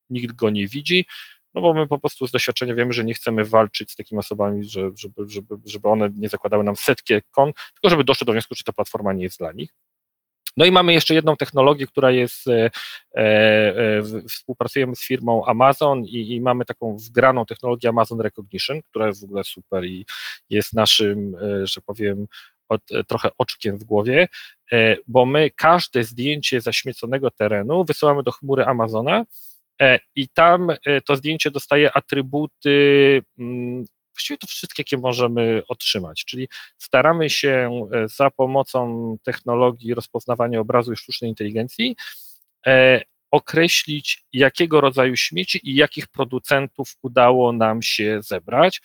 [0.09, 1.05] nikt go nie widzi,
[1.53, 4.63] no bo my po prostu z doświadczenia wiemy, że nie chcemy walczyć z takimi osobami,
[4.63, 8.55] że, żeby, żeby, żeby one nie zakładały nam setki kon, tylko żeby doszły do wniosku,
[8.55, 9.73] czy ta platforma nie jest dla nich.
[10.57, 12.69] No i mamy jeszcze jedną technologię, która jest, e,
[13.15, 19.07] e, w- współpracujemy z firmą Amazon i, i mamy taką wgraną technologię Amazon Recognition, która
[19.07, 20.05] jest w ogóle super i
[20.49, 22.27] jest naszym, e, że powiem,
[22.69, 24.27] od, e, trochę oczkiem w głowie,
[24.71, 29.25] e, bo my każde zdjęcie zaśmieconego terenu wysyłamy do chmury Amazona e,
[30.15, 36.47] i tam e, to zdjęcie dostaje atrybuty, mm, właściwie to wszystkie, jakie możemy otrzymać, czyli
[36.77, 41.95] staramy się e, za pomocą technologii rozpoznawania obrazu i sztucznej inteligencji
[42.67, 48.81] e, określić, jakiego rodzaju śmieci i jakich producentów udało nam się zebrać.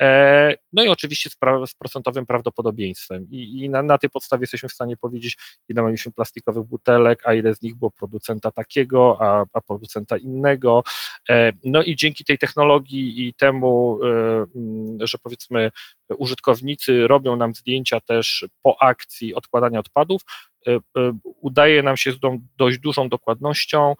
[0.00, 3.26] E, No i oczywiście z, pra- z procentowym prawdopodobieństwem.
[3.30, 5.36] I, i na, na tej podstawie jesteśmy w stanie powiedzieć,
[5.68, 10.82] ile mieliśmy plastikowych butelek, a ile z nich było producenta takiego, a, a producenta innego.
[11.30, 14.06] E, No i dzięki tej technologii i temu, e,
[14.56, 15.70] mm, że powiedzmy
[16.18, 20.22] użytkownicy robią nam zdjęcia też po akcji odkładania odpadów,
[21.40, 22.18] udaje nam się z
[22.58, 23.94] dość dużą dokładnością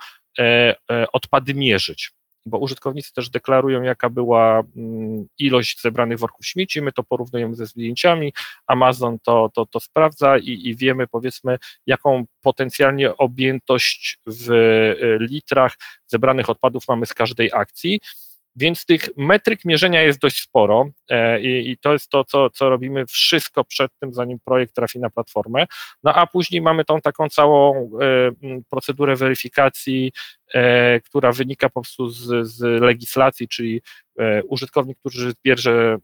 [1.13, 2.11] odpady mierzyć.
[2.47, 7.67] Bo użytkownicy też deklarują, jaka była mm, ilość zebranych worków śmieci, my to porównujemy ze
[7.67, 8.33] zdjęciami,
[8.67, 15.75] Amazon to, to, to sprawdza i, i wiemy, powiedzmy, jaką potencjalnie objętość w y, litrach
[16.07, 18.01] zebranych odpadów mamy z każdej akcji.
[18.57, 22.71] Więc tych metryk mierzenia jest dość sporo e, i, i, to jest to, co, co
[22.71, 25.67] robimy wszystko przed tym, zanim projekt trafi na platformę.
[26.03, 28.31] No a później mamy tą taką całą e,
[28.71, 30.13] procedurę weryfikacji,
[30.55, 33.83] e, która wynika po prostu z, z legislacji, czyli
[34.49, 35.97] użytkownik, który bierze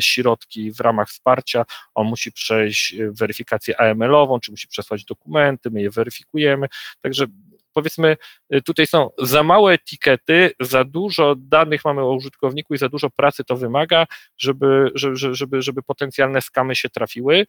[0.00, 5.90] środki w ramach wsparcia, on musi przejść weryfikację AML-ową, czy musi przesłać dokumenty, my je
[5.90, 6.66] weryfikujemy.
[7.00, 7.26] Także
[7.74, 8.16] powiedzmy,
[8.54, 13.10] y, tutaj są za małe etykiety, za dużo danych mamy o użytkowniku i za dużo
[13.10, 14.06] pracy to wymaga,
[14.38, 17.46] żeby, żeby, żeby, żeby potencjalne skamy się trafiły.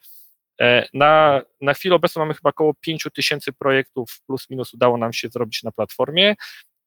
[0.62, 5.13] E, na, na chwilę obecną mamy chyba około 5 tysięcy projektów, plus minus udało nam
[5.13, 6.36] się zrobić na platformie.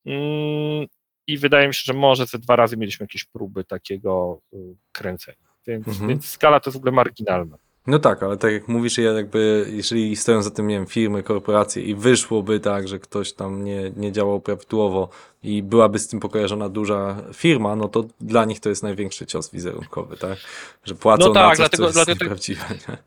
[0.07, 0.87] Mm,
[1.27, 4.57] I wydaje mi się, że może ze dwa razy mieliśmy jakieś próby takiego y,
[4.93, 5.55] kręcenia.
[5.67, 6.09] Więc, mhm.
[6.09, 7.59] więc skala to jest w ogóle marginalna.
[7.87, 11.23] No tak, ale tak jak mówisz, ja jakby, jeżeli stoją za tym, nie wiem, firmy,
[11.23, 15.09] korporacje i wyszłoby tak, że ktoś tam nie, nie działał prawidłowo
[15.43, 19.51] i byłaby z tym pokojarzona duża firma, no to dla nich to jest największy cios
[19.51, 20.39] wizerunkowy, tak?
[20.85, 22.65] Że płacą no tak, na coś, dlatego, co jest dlatego, nieprawdziwe.
[22.89, 22.99] Nie?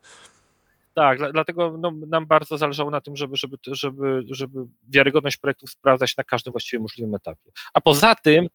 [0.93, 6.17] Tak, dlatego no, nam bardzo zależało na tym, żeby, żeby, żeby, żeby wiarygodność projektów sprawdzać
[6.17, 7.51] na każdym właściwie możliwym etapie.
[7.73, 8.47] A poza tym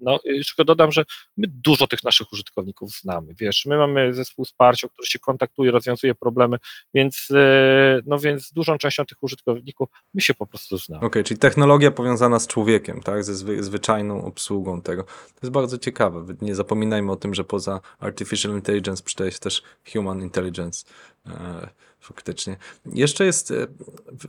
[0.00, 1.04] no, jeszcze dodam, że
[1.36, 6.14] my dużo tych naszych użytkowników znamy, wiesz, my mamy zespół wsparcia, który się kontaktuje, rozwiązuje
[6.14, 6.56] problemy,
[6.94, 10.98] więc, e, no więc dużą częścią tych użytkowników my się po prostu znamy.
[10.98, 15.02] Okej, okay, czyli technologia powiązana z człowiekiem, tak, ze zwy, zwyczajną obsługą tego.
[15.04, 16.24] To jest bardzo ciekawe.
[16.40, 20.84] Nie zapominajmy o tym, że poza artificial intelligence przydaje się też human intelligence.
[21.26, 21.68] E,
[22.00, 22.56] faktycznie.
[22.86, 23.66] Jeszcze jest, e,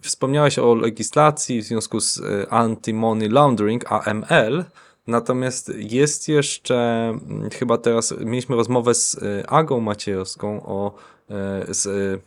[0.02, 4.66] wspomniałeś o legislacji w związku z e, anti-money laundering, AML,
[5.10, 6.76] Natomiast jest jeszcze,
[7.10, 10.96] mm, chyba teraz mieliśmy rozmowę z y, Agą Maciejowską o,
[11.70, 12.22] y, z y,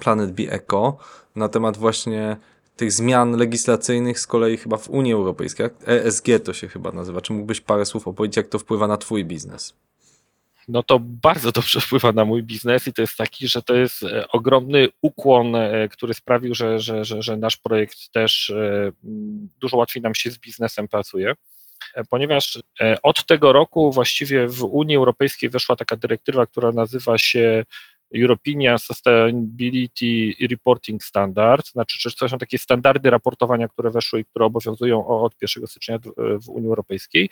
[0.00, 0.96] Planet Be Eco
[1.36, 2.36] na temat właśnie
[2.76, 5.66] tych zmian legislacyjnych z kolei chyba w Unii Europejskiej.
[5.86, 7.20] ESG to się chyba nazywa.
[7.20, 9.74] Czy mógłbyś parę słów opowiedzieć, jak to wpływa na Twój biznes?
[10.68, 14.02] no to bardzo dobrze wpływa na mój biznes i to jest taki, że to jest
[14.02, 18.92] e, ogromny ukłon, e, który sprawił, że, że, że, że nasz projekt też e,
[19.60, 21.34] dużo łatwiej nam się z biznesem pracuje.
[21.94, 27.18] E, ponieważ e, od tego roku właściwie w Unii Europejskiej weszła taka dyrektywa, która nazywa
[27.18, 27.64] się
[28.14, 34.44] European Sustainability Reporting Standard, znaczy, że to są takie standardy raportowania, które weszły i które
[34.44, 37.30] obowiązują od 1 stycznia w Unii Europejskiej.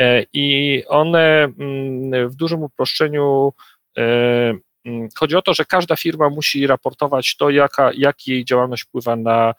[0.00, 3.52] E, I one mm, w dużym uproszczeniu
[3.96, 9.16] mm, chodzi o to, że każda firma musi raportować to, jaka, jak jej działalność wpływa
[9.16, 9.54] na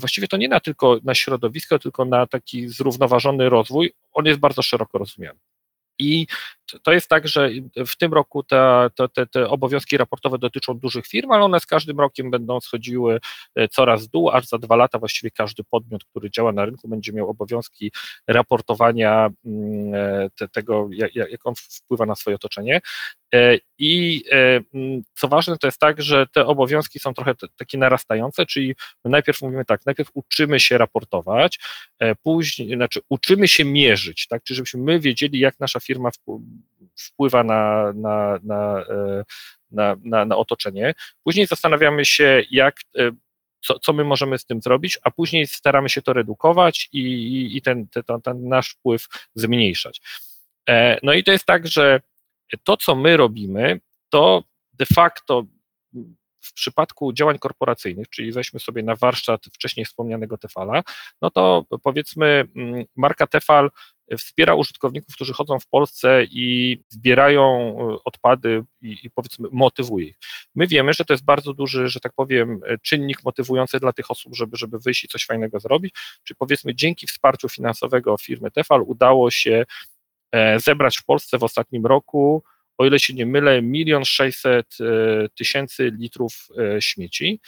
[0.00, 4.62] właściwie to nie na tylko na środowisko, tylko na taki zrównoważony rozwój, on jest bardzo
[4.62, 5.38] szeroko rozumiany.
[6.00, 6.26] I
[6.82, 7.50] to jest tak, że
[7.86, 12.00] w tym roku te, te, te, obowiązki raportowe dotyczą dużych firm, ale one z każdym
[12.00, 13.20] rokiem będą schodziły
[13.54, 16.88] e, coraz w dół, aż za dwa lata właściwie każdy podmiot, który działa na rynku,
[16.88, 17.92] będzie miał obowiązki
[18.26, 22.80] raportowania mm, e, te, tego, jak, jak on wpływa na swoje otoczenie.
[23.34, 24.24] E, I
[25.14, 29.64] co ważne, to jest tak, że te obowiązki są trochę takie narastające, czyli najpierw mówimy
[29.64, 31.58] tak, najpierw uczymy się raportować,
[32.22, 35.89] później, znaczy uczymy się mierzyć, tak, czyli żebyśmy my wiedzieli, jak nasza firma
[36.96, 39.24] wpływa na, na, na, e,
[39.70, 40.94] na, na, na otoczenie.
[41.24, 43.10] Później zastanawiamy się, jak e,
[43.60, 47.62] co, co my możemy z tym zrobić, a później staramy się to redukować i, i
[47.62, 50.00] ten, ten, ten nasz wpływ zmniejszać.
[50.68, 52.00] E, no i to jest tak, że
[52.64, 55.44] to, co my robimy, to de facto
[56.40, 60.82] w przypadku działań korporacyjnych, czyli weźmy sobie na warsztat wcześniej wspomnianego Tefala,
[61.22, 63.70] no to powiedzmy mm, marka Tefal
[64.18, 70.18] wspiera użytkowników, którzy chodzą w Polsce i zbierają e, odpady i, i, powiedzmy motywuje ich.
[70.54, 74.36] My wiemy, że to jest bardzo duży, że tak powiem, czynnik motywujący dla tych osób,
[74.36, 79.30] żeby, żeby wyjść i coś fajnego zrobić, czyli powiedzmy dzięki wsparciu finansowego firmy Tefal udało
[79.30, 79.64] się
[80.32, 82.42] e, zebrać w Polsce w ostatnim roku
[82.80, 84.76] o ile się nie mylę, milion sześćset
[85.34, 86.48] tysięcy litrów
[86.80, 87.40] śmieci.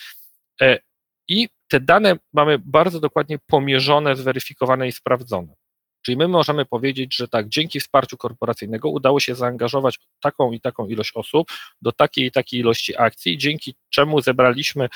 [1.28, 5.54] I te dane mamy bardzo dokładnie pomierzone, zweryfikowane i sprawdzone.
[6.02, 10.88] Czyli my możemy powiedzieć, że tak, dzięki wsparciu korporacyjnego udało się zaangażować taką i taką
[10.88, 11.48] ilość osób
[11.82, 14.88] do takiej i takiej ilości akcji, dzięki czemu zebraliśmy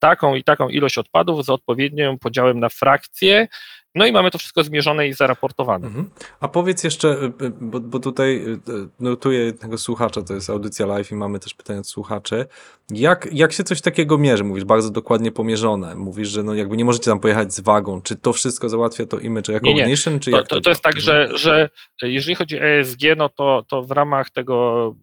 [0.00, 3.48] taką i taką ilość odpadów z odpowiednim podziałem na frakcje,
[3.94, 5.86] no i mamy to wszystko zmierzone i zaraportowane.
[5.86, 6.10] Mhm.
[6.40, 10.86] A powiedz jeszcze, y, y, bo, bo tutaj y, notuję jednego słuchacza, to jest audycja
[10.86, 12.46] live i mamy też pytania od słuchaczy.
[12.90, 14.44] Jak, jak się coś takiego mierzy?
[14.44, 15.94] Mówisz bardzo dokładnie pomierzone.
[15.94, 18.02] Mówisz, że no jakby nie możecie tam pojechać z wagą.
[18.02, 20.20] Czy to wszystko załatwia to image recognition?
[20.20, 21.70] Czy to, jak to, to jest tak, że, że
[22.02, 24.94] jeżeli chodzi o ESG, no to, to w ramach tego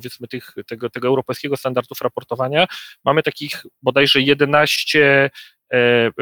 [0.00, 2.66] powiedzmy tych, tego, tego europejskiego standardów raportowania
[3.04, 5.30] mamy takich bodajże 11
[5.72, 6.12] E, e,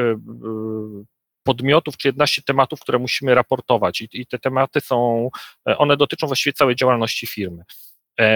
[1.43, 5.29] podmiotów czy 11 tematów, które musimy raportować i, i te tematy są,
[5.69, 7.63] e, one dotyczą właściwie całej działalności firmy.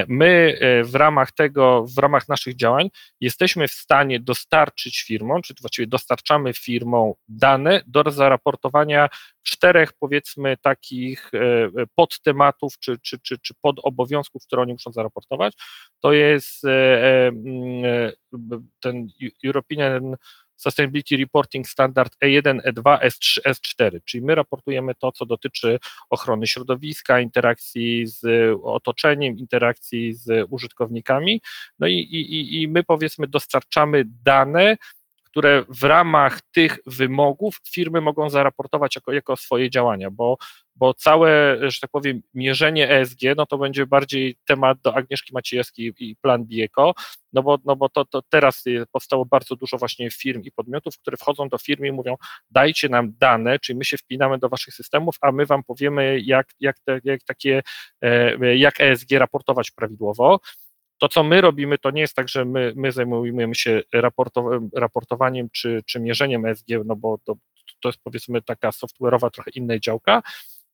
[0.08, 2.90] My w ramach tego, w ramach naszych działań
[3.22, 9.10] jesteśmy w stanie dostarczyć firmom, czy właściwie dostarczamy firmom dane do zaraportowania
[9.44, 11.32] czterech, powiedzmy, takich
[11.96, 15.54] podtematów, czy, czy, czy, czy podobowiązków, które oni muszą zaraportować.
[16.00, 16.62] To jest
[18.80, 19.08] ten
[19.46, 20.16] European
[20.60, 25.80] Sustainability Reporting Standard E1, E2, S3, S4, czyli my raportujemy to, co dotyczy
[26.10, 28.26] ochrony środowiska, interakcji z
[28.64, 31.42] otoczeniem, interakcji z użytkownikami,
[31.80, 34.78] no i, i, i my powiedzmy dostarczamy dane,
[35.32, 40.38] które w ramach tych wymogów firmy mogą zaraportować jako, jako swoje działania, bo,
[40.76, 45.94] bo całe, że tak powiem, mierzenie ESG, no to będzie bardziej temat do Agnieszki Maciejewskiej
[46.00, 46.94] i plan Bieko,
[47.34, 51.18] no bo, no bo to, to teraz powstało bardzo dużo właśnie firm i podmiotów, które
[51.18, 52.16] wchodzą do firmy i mówią,
[52.52, 56.48] dajcie nam dane, czyli my się wpinamy do waszych systemów, a my wam powiemy, jak,
[56.60, 57.62] jak, te, jak takie,
[58.02, 60.40] e, jak ESG raportować prawidłowo.
[61.00, 63.82] To, co my robimy, to nie jest tak, że my, my zajmujemy się
[64.74, 67.36] raportowaniem czy, czy mierzeniem ESG, no bo to,
[67.82, 70.22] to jest powiedzmy taka software'owa, trochę inna działka.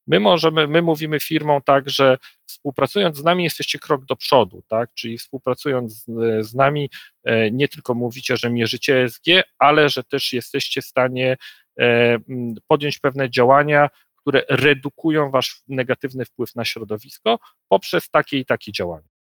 [0.08, 4.90] My możemy, my mówimy firmom tak, że współpracując z nami jesteście krok do przodu, tak?
[4.94, 6.06] Czyli współpracując z,
[6.48, 6.90] z nami
[7.24, 9.26] e, nie tylko mówicie, że mierzycie ESG,
[9.60, 11.38] ale że też jesteście w stanie
[11.80, 12.18] e,
[12.68, 19.15] podjąć pewne działania, które redukują wasz negatywny wpływ na środowisko poprzez takie i takie działania.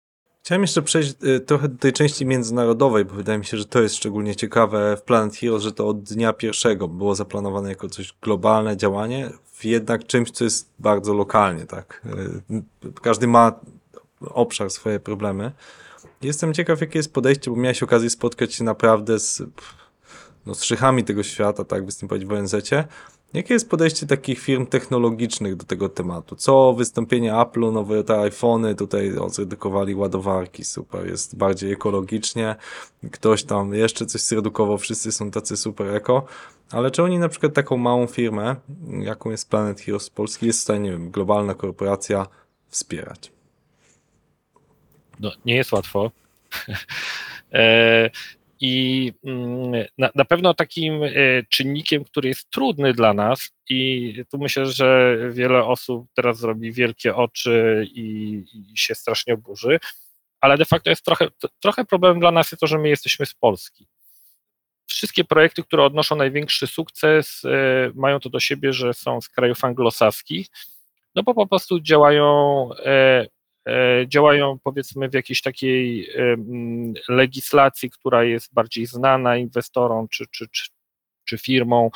[0.46, 3.82] Chciałem jeszcze przejść y, trochę do tej części międzynarodowej, bo wydaje mi się, że to
[3.82, 8.14] jest szczególnie ciekawe w Planet Heroes, że to od dnia pierwszego było zaplanowane jako coś
[8.22, 9.30] globalne działanie,
[9.64, 12.02] jednak czymś, co jest bardzo lokalnie, tak.
[12.52, 13.60] Y, każdy ma
[14.20, 15.52] obszar, swoje problemy.
[16.22, 19.44] Jestem ciekaw, jakie jest podejście, bo miałeś okazję spotkać się naprawdę z,
[20.46, 22.84] no, z szychami tego świata, tak, występować w ONZ-cie.
[23.34, 26.36] Jakie jest podejście takich firm technologicznych do tego tematu?
[26.36, 32.56] Co wystąpienie Apple'u, nowe te iPhony, tutaj zredukowali ładowarki, super, jest bardziej ekologicznie.
[33.12, 36.26] Ktoś tam jeszcze coś zredukował, wszyscy są tacy super eko.
[36.72, 38.56] Ale czy oni na przykład taką małą firmę,
[39.00, 42.28] jaką jest Planet Heroes Polski, jest w stanie, nie wiem, globalna korporacja
[42.68, 43.32] wspierać?
[45.20, 46.12] No, nie jest łatwo.
[48.66, 51.10] i mm, na, na, pewno takim e,
[51.50, 57.16] czynnikiem, który jest trudny dla nas, i tu myślę, że wiele osób teraz zrobi wielkie
[57.16, 59.80] oczy i, i się strasznie oburzy,
[60.42, 61.28] ale de facto jest trochę,
[61.60, 63.88] trochę problem dla nas jest to, że my jesteśmy z Polski.
[64.88, 69.64] Wszystkie projekty, które odnoszą największy sukces, e, mają to do siebie, że są z krajów
[69.64, 70.48] anglosaskich,
[71.16, 73.26] no bo po prostu działają E,
[74.08, 76.10] działają powiedzmy w jakiejś takiej
[77.10, 80.70] legislacji, która jest bardziej znana inwestorom czy, czy, czy,
[81.26, 81.90] czy firmom,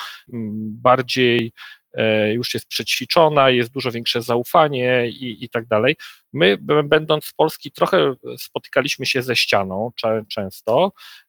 [0.81, 1.53] bardziej
[1.93, 5.95] e, już jest przećwiczona, jest dużo większe zaufanie i, i tak dalej.
[6.33, 9.91] My, będąc z Polski, trochę spotykaliśmy się ze ścianą
[10.29, 11.26] często, E,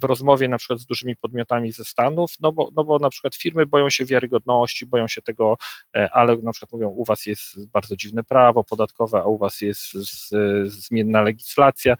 [0.00, 3.34] w rozmowie na przykład z dużymi podmiotami ze Stanów, no bo, no bo na przykład
[3.34, 5.56] firmy boją się wiarygodności, boją się tego,
[5.96, 9.60] e, ale na przykład mówią, u was jest bardzo dziwne prawo podatkowe, a u was
[9.60, 9.92] jest
[10.64, 11.96] zmienna legislacja.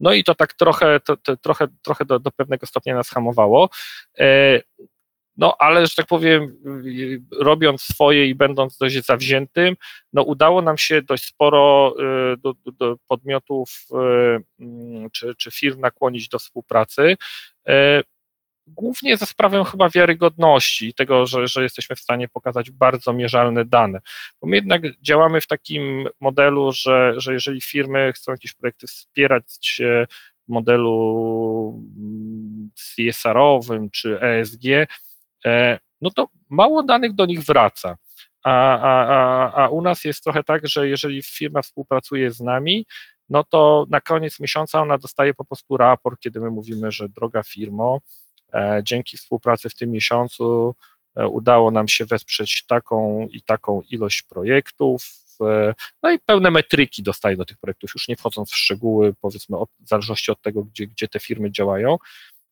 [0.00, 3.68] No i to tak trochę, to, to, trochę, trochę do, do pewnego stopnia nas hamowało.
[5.38, 6.56] No ale, że tak powiem,
[7.40, 9.76] robiąc swoje i będąc dość zawziętym,
[10.12, 11.94] no udało nam się dość sporo
[12.32, 17.16] y, do, do, do podmiotów y, mm, czy, czy firm nakłonić do współpracy
[17.68, 17.72] y,
[18.66, 24.00] głównie za sprawą chyba wiarygodności, tego, że, że jesteśmy w stanie pokazać bardzo mierzalne dane.
[24.40, 29.80] Bo my jednak działamy w takim modelu, że, że jeżeli firmy chcą jakieś projekty wspierać
[30.48, 34.62] w modelu mm, CSR-owym czy ESG,
[36.00, 37.96] no to mało danych do nich wraca.
[38.44, 42.86] A, a, a, u nas jest trochę tak, że jeżeli firma współpracuje z nami,
[43.28, 47.42] no to na koniec miesiąca ona dostaje po prostu raport, kiedy my mówimy, że droga
[47.42, 48.00] firmo,
[48.54, 50.74] e, dzięki współpracy w tym miesiącu
[51.16, 55.04] e, udało nam się wesprzeć taką i taką ilość projektów
[55.40, 59.56] e, no i pełne metryki dostają do tych projektów, już nie wchodząc w szczegóły, powiedzmy,
[59.56, 61.98] od, w zależności od tego, gdzie, gdzie te firmy działają.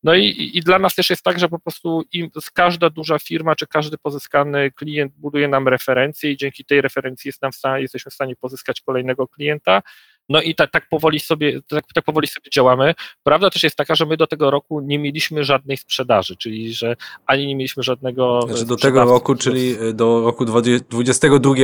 [0.06, 3.56] No i, i dla nas też jest tak, że po prostu im, każda duża firma
[3.56, 7.82] czy każdy pozyskany klient buduje nam referencję i dzięki tej referencji jest nam w stanie,
[7.82, 9.82] jesteśmy w stanie pozyskać kolejnego klienta.
[10.28, 12.94] No i tak, tak powoli sobie, tak, tak powoli sobie działamy.
[13.22, 16.96] Prawda też jest taka, że my do tego roku nie mieliśmy żadnej sprzedaży, czyli że
[17.26, 18.40] ani nie mieliśmy żadnego.
[18.42, 21.54] Znaczy do tego roku, czyli y, do roku 22,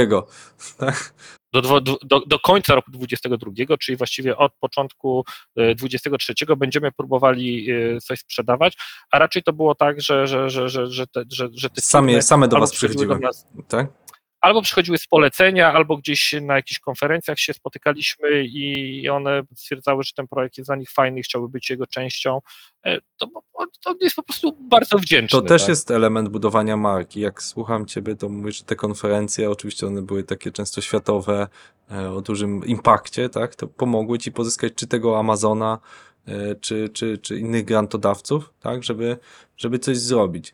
[0.78, 1.14] tak?
[1.52, 5.24] do, do, do, do końca roku 2022, czyli właściwie od początku
[5.76, 8.76] 2023 będziemy próbowali e, coś sprzedawać,
[9.10, 12.22] a raczej to było tak, że, że, że, że, że, te, że, że te same,
[12.22, 13.86] same do was przychodziły, nas, tak?
[14.42, 20.12] Albo przychodziły z polecenia, albo gdzieś na jakichś konferencjach się spotykaliśmy i one stwierdzały, że
[20.16, 22.40] ten projekt jest dla nich fajny i chciałby być jego częścią.
[22.86, 23.26] E, to,
[23.84, 25.40] to jest po prostu bardzo wdzięczny.
[25.40, 25.68] To też tak?
[25.68, 27.20] jest element budowania marki.
[27.20, 31.48] Jak słucham ciebie, to mówisz, że te konferencje, oczywiście one były takie często światowe,
[31.90, 33.54] e, o dużym impakcie, tak?
[33.54, 35.78] To pomogły ci pozyskać czy tego Amazona,
[36.26, 38.84] e, czy, czy, czy innych grantodawców, tak?
[38.84, 39.18] Żeby,
[39.56, 40.52] żeby coś zrobić.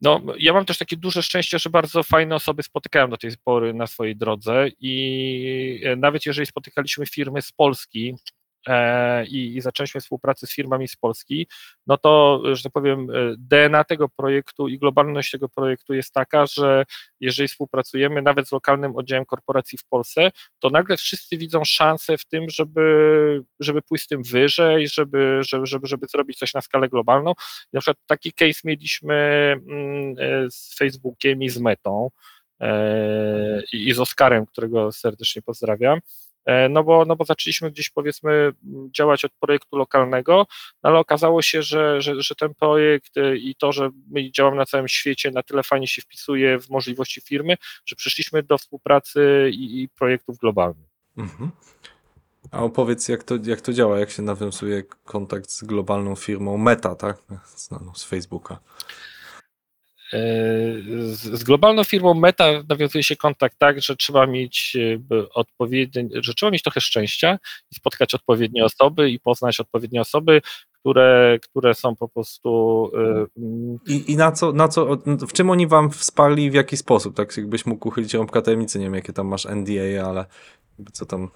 [0.00, 3.74] No, ja mam też takie duże szczęście, że bardzo fajne osoby spotykałem do tej pory
[3.74, 8.45] na swojej drodze i nawet jeżeli spotykaliśmy firmy z Polski, E,
[9.28, 11.46] i, i zaczęliśmy współpracę z firmami z Polski,
[11.86, 16.46] no to, że tak powiem, e, DNA tego projektu i globalność tego projektu jest taka,
[16.46, 16.84] że
[17.20, 22.24] jeżeli współpracujemy nawet z lokalnym oddziałem korporacji w Polsce, to nagle wszyscy widzą szansę w
[22.24, 26.88] tym, żeby, żeby pójść z tym wyżej, żeby, żeby, żeby, żeby zrobić coś na skalę
[26.88, 27.32] globalną.
[27.72, 29.14] Na przykład taki case mieliśmy
[29.68, 32.10] mm, e, z Facebookiem i z Metą
[33.72, 36.00] i z Oskarem, którego serdecznie pozdrawiam.
[36.46, 38.52] E, no bo, no bo zaczęliśmy gdzieś powiedzmy
[38.96, 40.46] działać od projektu lokalnego,
[40.82, 44.56] no ale okazało się, że, że, że ten projekt e, i to, że my działamy
[44.56, 49.50] na całym świecie, na tyle fajnie się wpisuje w możliwości firmy, że przyszliśmy do współpracy
[49.52, 50.88] i, i projektów globalnych.
[51.16, 51.50] Mhm.
[52.50, 56.94] A opowiedz, jak to, jak to działa, jak się nawiązuje kontakt z globalną firmą Meta,
[56.94, 57.22] tak?
[57.56, 58.58] Znaną z Facebooka.
[61.00, 66.62] Z globalną firmą Meta nawiązuje się kontakt tak, że trzeba mieć e, że trzeba mieć
[66.62, 67.38] trochę szczęścia
[67.72, 70.42] i spotkać odpowiednie osoby i poznać odpowiednie osoby,
[70.80, 72.90] które, które są po prostu.
[72.98, 73.26] E,
[73.92, 74.96] I, i na, co, na co,
[75.28, 77.16] w czym oni wam wsparli, w jaki sposób?
[77.16, 80.24] Tak, jakbyś mógł uchylić rąbka tajemnicy, nie wiem, jakie tam masz NDA, ale
[80.92, 81.30] co tam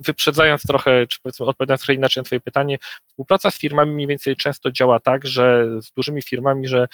[0.00, 4.36] wyprzedzając trochę, czy powiedzmy odpowiadając trochę inaczej na twoje pytanie, współpraca z firmami mniej więcej
[4.36, 6.88] często działa tak, że z dużymi firmami, że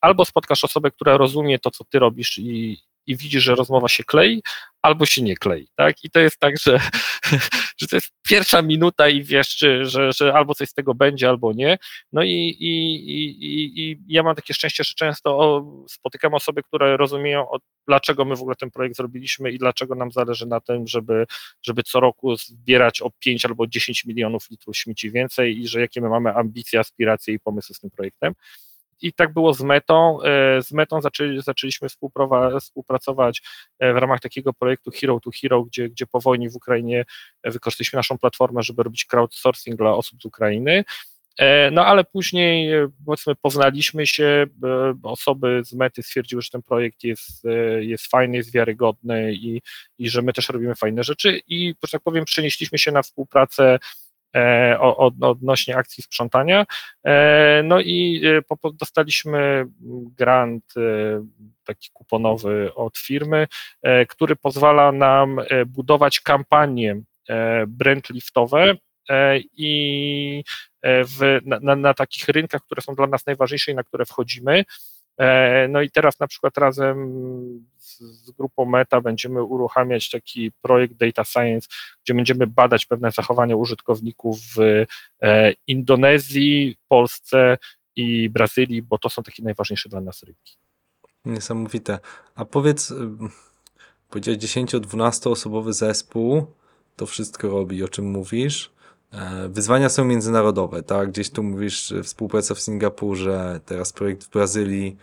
[0.00, 4.04] albo spotkasz osobę, która rozumie to, co ty robisz i, i widzisz, że rozmowa się
[4.04, 4.42] klei,
[4.82, 6.04] albo się nie klei, tak?
[6.04, 6.80] I to jest tak, że,
[7.80, 11.28] że to jest pierwsza minuta i wiesz, czy, że, że albo coś z tego będzie,
[11.28, 11.78] albo nie.
[12.12, 17.46] No i, i, i, i ja mam takie szczęście, że często spotykam osoby, które rozumieją,
[17.86, 21.26] dlaczego my w ogóle ten projekt zrobiliśmy i dlaczego nam zależy na tym, żeby,
[21.62, 26.00] żeby co roku zbierać o 5 albo 10 milionów litrów śmieci więcej i że jakie
[26.00, 28.34] my mamy ambicje, aspiracje i pomysły z tym projektem
[29.02, 30.22] i tak było z Metą.
[30.22, 31.88] E, z Metą zaczęli, zaczęliśmy
[32.60, 33.42] współpracować
[33.78, 37.04] e, w ramach takiego projektu Hero to Hero, gdzie, gdzie po wojnie w Ukrainie
[37.44, 40.84] wykorzystaliśmy naszą platformę, żeby robić crowdsourcing dla osób z Ukrainy.
[41.38, 42.70] E, no ale później
[43.06, 44.46] powiedzmy poznaliśmy się,
[45.02, 47.42] osoby z mety stwierdziły, że ten projekt jest,
[47.80, 49.62] jest fajny, jest wiarygodny i,
[49.98, 53.78] i że my też robimy fajne rzeczy i, że tak powiem, przenieśliśmy się na współpracę
[54.36, 54.78] E,
[55.20, 56.66] odnośnie akcji sprzątania.
[57.06, 59.66] E, no i e, dostaliśmy
[60.18, 60.74] grant
[61.64, 63.46] taki kuponowy od firmy,
[64.08, 67.00] który pozwala nam budować kampanie
[67.66, 68.74] brand liftowe
[69.56, 70.44] i
[70.84, 74.64] w, na, na, takich rynkach, które są dla nas najważniejsze i na które wchodzimy.
[75.68, 77.12] No i teraz na przykład razem
[78.00, 81.68] z grupą Meta będziemy uruchamiać taki projekt Data Science,
[82.04, 84.86] gdzie będziemy badać pewne zachowania użytkowników w
[85.22, 87.58] e, Indonezji, Polsce
[87.96, 90.56] i Brazylii, bo to są takie najważniejsze dla nas rynki.
[91.24, 91.98] Niesamowite.
[92.34, 92.94] A powiedz,
[94.10, 96.46] powiedziałeś 10-12 osobowy zespół,
[96.96, 98.70] to wszystko robi, o czym mówisz.
[99.12, 101.10] E, wyzwania są międzynarodowe, tak?
[101.10, 104.96] Gdzieś tu mówisz współpraca w Singapurze, teraz projekt w Brazylii.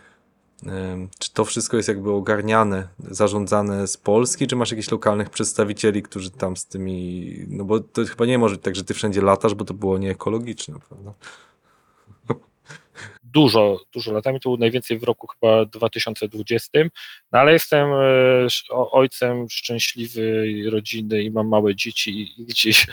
[1.18, 6.30] Czy to wszystko jest jakby ogarniane, zarządzane z Polski, czy masz jakichś lokalnych przedstawicieli, którzy
[6.30, 7.32] tam z tymi.
[7.48, 9.98] No bo to chyba nie może być tak, że ty wszędzie latasz, bo to było
[9.98, 11.14] nieekologiczne, prawda?
[13.22, 16.78] Dużo, dużo latami, to było najwięcej w roku chyba 2020,
[17.32, 22.86] no ale jestem e, ojcem szczęśliwej rodziny i mam małe dzieci i gdzieś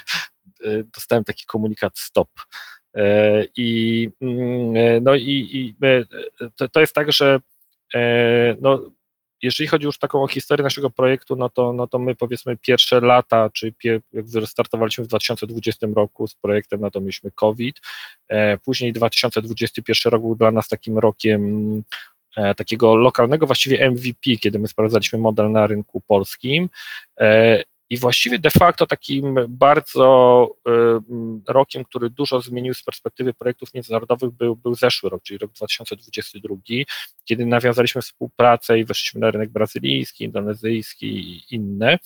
[0.65, 2.29] e, dostałem taki komunikat stop.
[2.93, 5.75] E, I, mm, no i, i
[6.55, 7.39] to, to jest tak, że
[8.61, 8.79] no,
[9.41, 13.01] jeżeli chodzi już taką o historię naszego projektu, no to, no to my powiedzmy pierwsze
[13.01, 13.73] lata, czy
[14.13, 17.81] jak startowaliśmy w 2020 roku z projektem, no to mieliśmy COVID,
[18.27, 21.83] e, później 2021 rok był dla nas takim rokiem
[22.35, 26.69] e, takiego lokalnego właściwie MVP, kiedy my sprawdzaliśmy model na rynku polskim.
[27.19, 27.63] E,
[27.95, 30.71] i właściwie de facto takim bardzo y,
[31.47, 36.55] rokiem, który dużo zmienił z perspektywy projektów międzynarodowych, był, był zeszły rok, czyli rok 2022,
[37.25, 41.99] kiedy nawiązaliśmy współpracę i weszliśmy na rynek brazylijski, indonezyjski i inne.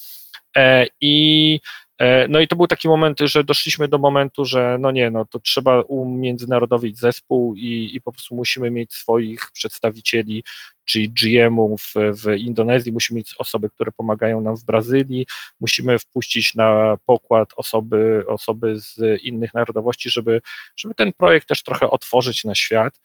[1.01, 1.59] I
[1.97, 5.25] e, no i to był taki moment, że doszliśmy do momentu, że no nie, no
[5.25, 10.43] to trzeba umiędzynarodowić zespół i, i po prostu musimy mieć swoich przedstawicieli
[10.89, 15.25] czyli GM-ów w Indonezji, musimy mieć osoby, które pomagają nam w Brazylii,
[15.59, 20.41] musimy wpuścić na pokład osoby, osoby z innych narodowości, żeby,
[20.75, 23.01] żeby ten projekt też trochę otworzyć na świat.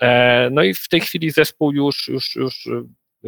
[0.00, 2.68] E, no i w tej chwili zespół już, już, już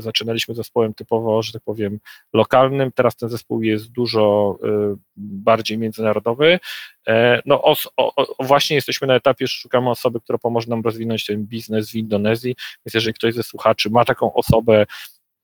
[0.03, 1.99] zaczynaliśmy zespołem typowo, że tak powiem,
[2.33, 2.93] lokalnym.
[2.93, 6.59] Teraz ten zespół jest dużo y, bardziej międzynarodowy.
[7.09, 11.27] E, no o, o, właśnie jesteśmy na etapie, że szukamy osoby, która pomoże nam rozwinąć
[11.27, 14.87] ten biznes w Indonezji, więc jeżeli ktoś ze słuchaczy ma taką osobę,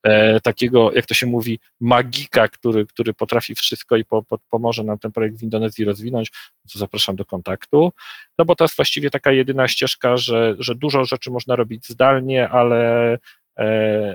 [0.03, 4.85] e, takiego, jak to się mówi, magika, który, który potrafi wszystko i po, po, pomoże
[4.85, 6.31] nam ten projekt w Indonezji rozwinąć,
[6.73, 7.93] to zapraszam do kontaktu.
[8.39, 12.49] No bo to jest właściwie taka jedyna ścieżka, że, że dużo rzeczy można robić zdalnie,
[12.49, 13.19] ale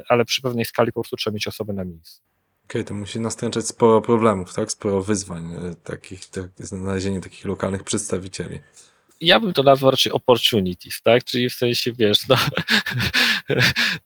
[0.08, 2.22] ale przy pewnej skali po prostu trzeba mieć osobę na miejscu.
[2.66, 4.72] Okej, okay, to musi nastręczać sporo problemów, tak?
[4.72, 8.60] Sporo wyzwań, e, takich, tak, znalezienie takich lokalnych przedstawicieli.
[9.22, 11.24] Ja bym to nazwał raczej opportunities, tak?
[11.24, 12.36] Czyli w sensie, wiesz, no,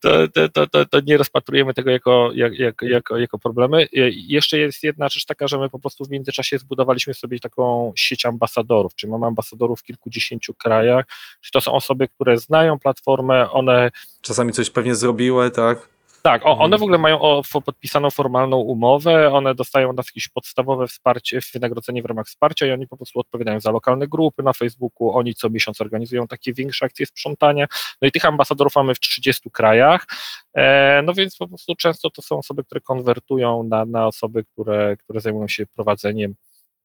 [0.00, 3.86] to, to, to, to nie rozpatrujemy tego jako, jak, jako, jako problemy.
[4.12, 8.26] Jeszcze jest jedna rzecz taka, że my po prostu w międzyczasie zbudowaliśmy sobie taką sieć
[8.26, 11.06] ambasadorów, czyli mamy ambasadorów w kilkudziesięciu krajach,
[11.40, 13.90] czyli to są osoby, które znają platformę, one...
[14.22, 15.93] Czasami coś pewnie zrobiły, tak?
[16.26, 21.40] Tak, one w ogóle mają o, podpisaną formalną umowę, one dostają nas jakieś podstawowe wsparcie,
[21.52, 25.34] wynagrodzenie w ramach wsparcia i oni po prostu odpowiadają za lokalne grupy na Facebooku, oni
[25.34, 27.66] co miesiąc organizują takie większe akcje sprzątania,
[28.02, 30.06] no i tych ambasadorów mamy w 30 krajach,
[30.54, 34.96] e, no więc po prostu często to są osoby, które konwertują na, na osoby, które,
[34.96, 36.34] które zajmują się prowadzeniem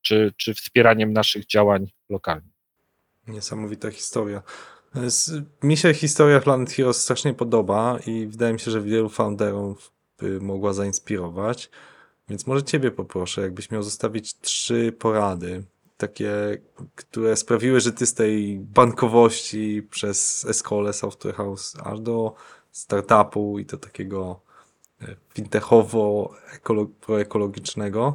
[0.01, 2.53] czy, czy wspieraniem naszych działań lokalnych.
[3.27, 4.41] Niesamowita historia.
[5.63, 10.41] Mi się historia Planet Heroes strasznie podoba i wydaje mi się, że wielu founderów by
[10.41, 11.69] mogła zainspirować.
[12.29, 15.63] Więc może ciebie poproszę, jakbyś miał zostawić trzy porady,
[15.97, 16.57] takie,
[16.95, 22.35] które sprawiły, że ty z tej bankowości przez Escole Software House aż do
[22.71, 24.39] startupu i do takiego
[25.01, 28.13] e, fintechowo-proekologicznego,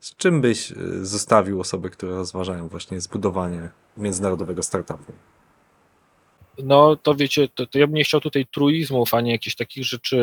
[0.00, 5.12] z czym byś e, zostawił osoby, które rozważają właśnie zbudowanie międzynarodowego startupu?
[6.64, 10.16] No to wiecie, to, to, ja bym nie chciał tutaj truizmów, ani jakichś takich rzeczy,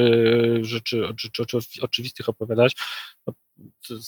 [0.62, 2.76] rzeczy, rzeczy, rzeczy oczywistych opowiadać.
[3.28, 3.34] No,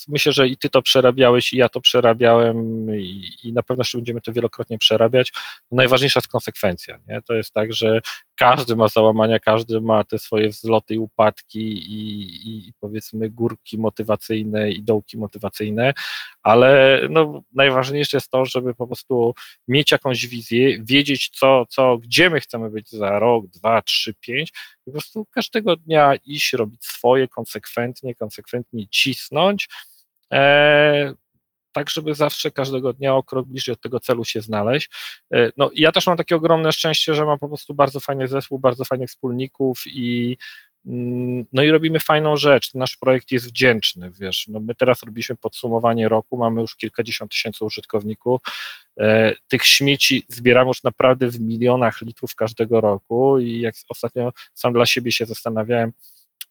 [0.07, 3.97] myślę, że i ty to przerabiałeś, i ja to przerabiałem, i, i na pewno jeszcze
[3.97, 5.33] będziemy to wielokrotnie przerabiać.
[5.71, 6.99] Najważniejsza jest konsekwencja.
[7.07, 7.21] Nie?
[7.21, 8.01] To jest tak, że
[8.39, 14.71] każdy ma załamania, każdy ma te swoje wzloty i upadki i, i, powiedzmy górki motywacyjne
[14.71, 15.93] i dołki motywacyjne,
[16.43, 19.33] ale no, najważniejsze jest to, żeby po prostu
[19.67, 24.53] mieć jakąś wizję, wiedzieć co, co, gdzie my chcemy być za rok, dwa, trzy, pięć,
[24.85, 29.68] po prostu każdego dnia iść, robić swoje konsekwentnie, konsekwentnie cisnąć,
[31.71, 34.89] tak żeby zawsze każdego dnia o krok bliżej od tego celu się znaleźć.
[35.33, 38.59] E, no, ja też mam takie ogromne szczęście, że mam po prostu bardzo fajny zespół,
[38.59, 40.37] bardzo fajnych wspólników i
[40.85, 42.73] mm, no i robimy fajną rzecz.
[42.73, 44.47] Nasz projekt jest wdzięczny, wiesz.
[44.47, 48.41] No my teraz robiliśmy podsumowanie roku, mamy już kilkadziesiąt tysięcy użytkowników.
[48.99, 54.73] E, tych śmieci zbieramy już naprawdę w milionach litrów każdego roku i jak ostatnio sam
[54.73, 55.93] dla siebie się zastanawiałem,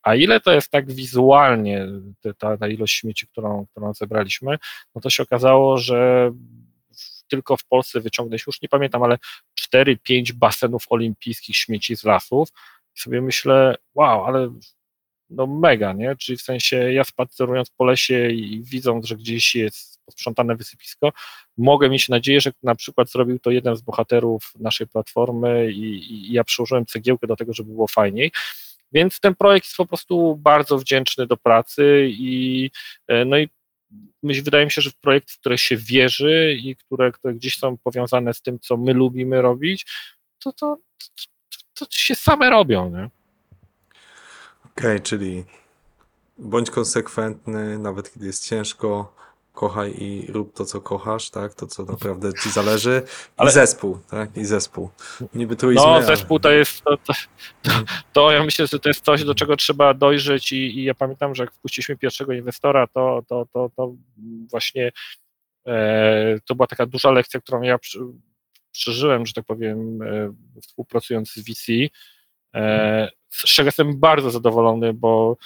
[0.03, 1.87] a ile to jest tak wizualnie,
[2.39, 4.59] ta, ta ilość śmieci, którą, którą zebraliśmy,
[4.95, 6.31] no to się okazało, że
[7.29, 9.19] tylko w Polsce wyciągnąć, już nie pamiętam, ale
[9.75, 12.49] 4-5 basenów olimpijskich śmieci z lasów.
[12.97, 14.51] I sobie myślę, wow, ale
[15.31, 16.17] no mega, nie?
[16.17, 21.13] Czyli w sensie ja spacerując po lesie i widząc, że gdzieś jest posprzątane wysypisko,
[21.57, 26.33] mogę mieć nadzieję, że na przykład zrobił to jeden z bohaterów naszej platformy i, i
[26.33, 28.33] ja przyłożyłem cegiełkę do tego, żeby było fajniej.
[28.93, 32.71] Więc ten projekt jest po prostu bardzo wdzięczny do pracy i
[33.09, 33.49] e, no i
[34.23, 37.59] myśl, wydaje mi się, że w projekty, w które się wierzy i które, które gdzieś
[37.59, 39.87] są powiązane z tym, co my lubimy robić,
[40.39, 40.79] to, to,
[41.75, 42.87] to, to się same robią.
[42.89, 43.11] Okej,
[44.65, 45.45] okay, czyli
[46.39, 49.18] bądź konsekwentny, nawet kiedy jest ciężko,
[49.59, 51.55] kochaj i rób to, co kochasz, tak?
[51.55, 53.03] To, co naprawdę ci zależy.
[53.07, 54.37] I Ale- zespół, tak?
[54.37, 54.91] I zespół.
[55.35, 57.13] Niby truizmy, No, ale- zespół to jest, to, to,
[57.63, 57.71] to,
[58.13, 61.35] to ja myślę, że to jest coś, do czego trzeba dojrzeć i, i ja pamiętam,
[61.35, 63.95] że jak wpuściliśmy pierwszego inwestora, to, to, to, to
[64.51, 64.93] właśnie
[65.67, 67.99] e, to była taka duża lekcja, którą ja przy,
[68.73, 70.33] przeżyłem, że tak powiem, e,
[70.63, 71.73] współpracując z VC,
[72.55, 75.37] e, z czego jestem bardzo zadowolony, bo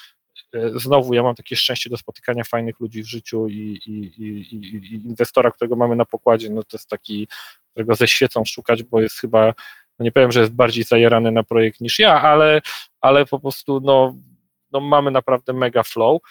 [0.74, 4.94] znowu ja mam takie szczęście do spotykania fajnych ludzi w życiu i, i, i, i,
[4.94, 7.28] inwestora, którego mamy na pokładzie, no to jest taki,
[7.70, 9.54] którego ze świecą szukać, bo jest chyba
[9.98, 12.60] no nie powiem, że jest bardziej zajarany na projekt niż ja, ale,
[13.00, 14.14] ale po prostu no,
[14.72, 16.22] no mamy naprawdę mega flow.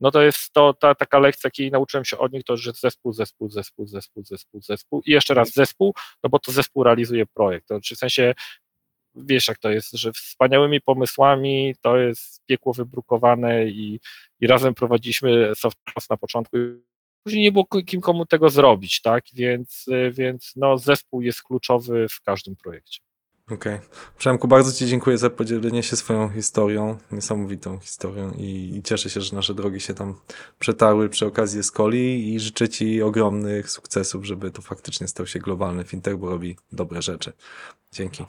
[0.00, 3.12] No to jest to ta taka lekcja, jakiej nauczyłem się od nich, to że zespół,
[3.12, 7.68] zespół, zespół, zespół, zespół, zespół i jeszcze raz zespół, no bo to zespół realizuje projekt.
[7.68, 8.34] To, czy w sensie
[9.16, 14.00] wiesz jak to jest, że wspaniałymi pomysłami to jest piekło wybrukowane i,
[14.40, 16.56] i razem prowadziliśmy software na początku
[17.26, 19.24] później nie było kim komu tego zrobić, tak?
[19.34, 23.00] Więc, więc no, zespół jest kluczowy w każdym projekcie.
[23.50, 23.78] Okej.
[24.18, 29.20] Przemku, bardzo Ci dziękuję za podzielenie się swoją historią, niesamowitą historią i, i cieszę się,
[29.20, 30.20] że nasze drogi się tam
[30.58, 35.84] przetarły przy okazji Escoli i życzę Ci ogromnych sukcesów, żeby to faktycznie stał się globalny
[35.84, 37.32] fintech, bo robi dobre rzeczy.
[37.92, 38.24] Dzięki.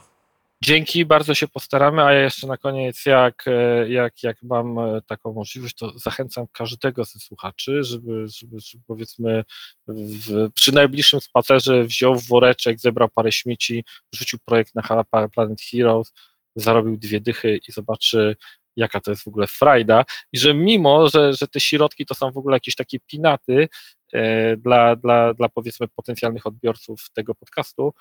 [0.64, 5.02] Dzięki, bardzo się postaramy, a ja jeszcze na koniec, jak, e, jak, jak mam e,
[5.02, 9.44] taką możliwość, to zachęcam każdego ze słuchaczy, żeby, żeby, żeby powiedzmy
[9.88, 13.84] w, przy najbliższym spacerze wziął woreczek, zebrał parę śmieci,
[14.14, 15.04] wrzucił projekt na
[15.34, 16.14] Planet Heroes,
[16.56, 18.36] zarobił dwie dychy i zobaczy,
[18.76, 20.06] jaka to jest w ogóle frajda.
[20.34, 23.70] I że mimo, że, że te środki to są w ogóle jakieś takie pinaty
[24.14, 27.94] e, dla, dla, dla powiedzmy potencjalnych odbiorców tego podcastu,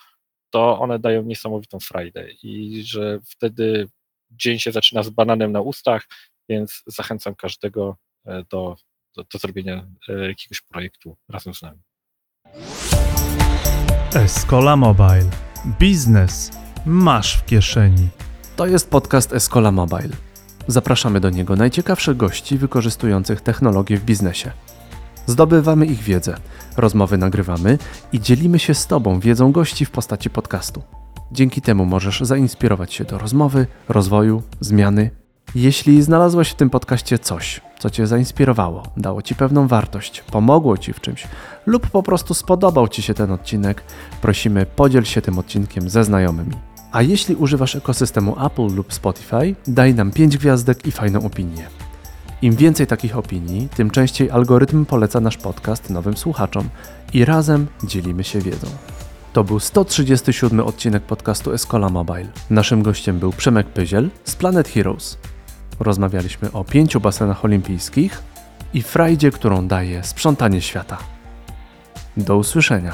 [0.51, 3.88] to one dają niesamowitą frajdę i że wtedy
[4.30, 6.07] dzień się zaczyna z bananem na ustach,
[6.49, 8.76] więc zachęcam każdego e, do,
[9.16, 11.78] do, do zrobienia e, jakiegoś projektu razem z nami.
[14.14, 15.30] Escola Mobile.
[15.80, 16.51] Biznes
[16.86, 18.09] masz w kieszeni.
[18.57, 20.16] To jest podcast Escola Mobile.
[20.66, 24.53] Zapraszamy do niego najciekawszych gości wykorzystujących technologię w biznesie.
[25.26, 26.36] Zdobywamy ich wiedzę,
[26.76, 27.78] rozmowy nagrywamy
[28.12, 30.82] i dzielimy się z Tobą wiedzą gości w postaci podcastu.
[31.32, 35.10] Dzięki temu możesz zainspirować się do rozmowy, rozwoju, zmiany.
[35.54, 40.92] Jeśli znalazłeś w tym podcaście coś, co Cię zainspirowało, dało Ci pewną wartość, pomogło Ci
[40.92, 41.26] w czymś
[41.66, 43.82] lub po prostu spodobał Ci się ten odcinek,
[44.22, 46.56] prosimy podziel się tym odcinkiem ze znajomymi.
[46.92, 51.75] A jeśli używasz ekosystemu Apple lub Spotify, daj nam 5 gwiazdek i fajną opinię.
[52.43, 56.68] Im więcej takich opinii, tym częściej algorytm poleca nasz podcast nowym słuchaczom
[57.12, 58.66] i razem dzielimy się wiedzą.
[59.32, 62.28] To był 137 odcinek podcastu Escola Mobile.
[62.51, 65.18] Naszym gościem był Przemek Pyziel z Planet Heroes.
[65.80, 68.22] Rozmawialiśmy o pięciu basenach olimpijskich
[68.74, 70.99] i frajdzie, którą daje sprzątanie świata.
[72.16, 72.93] Do usłyszenia.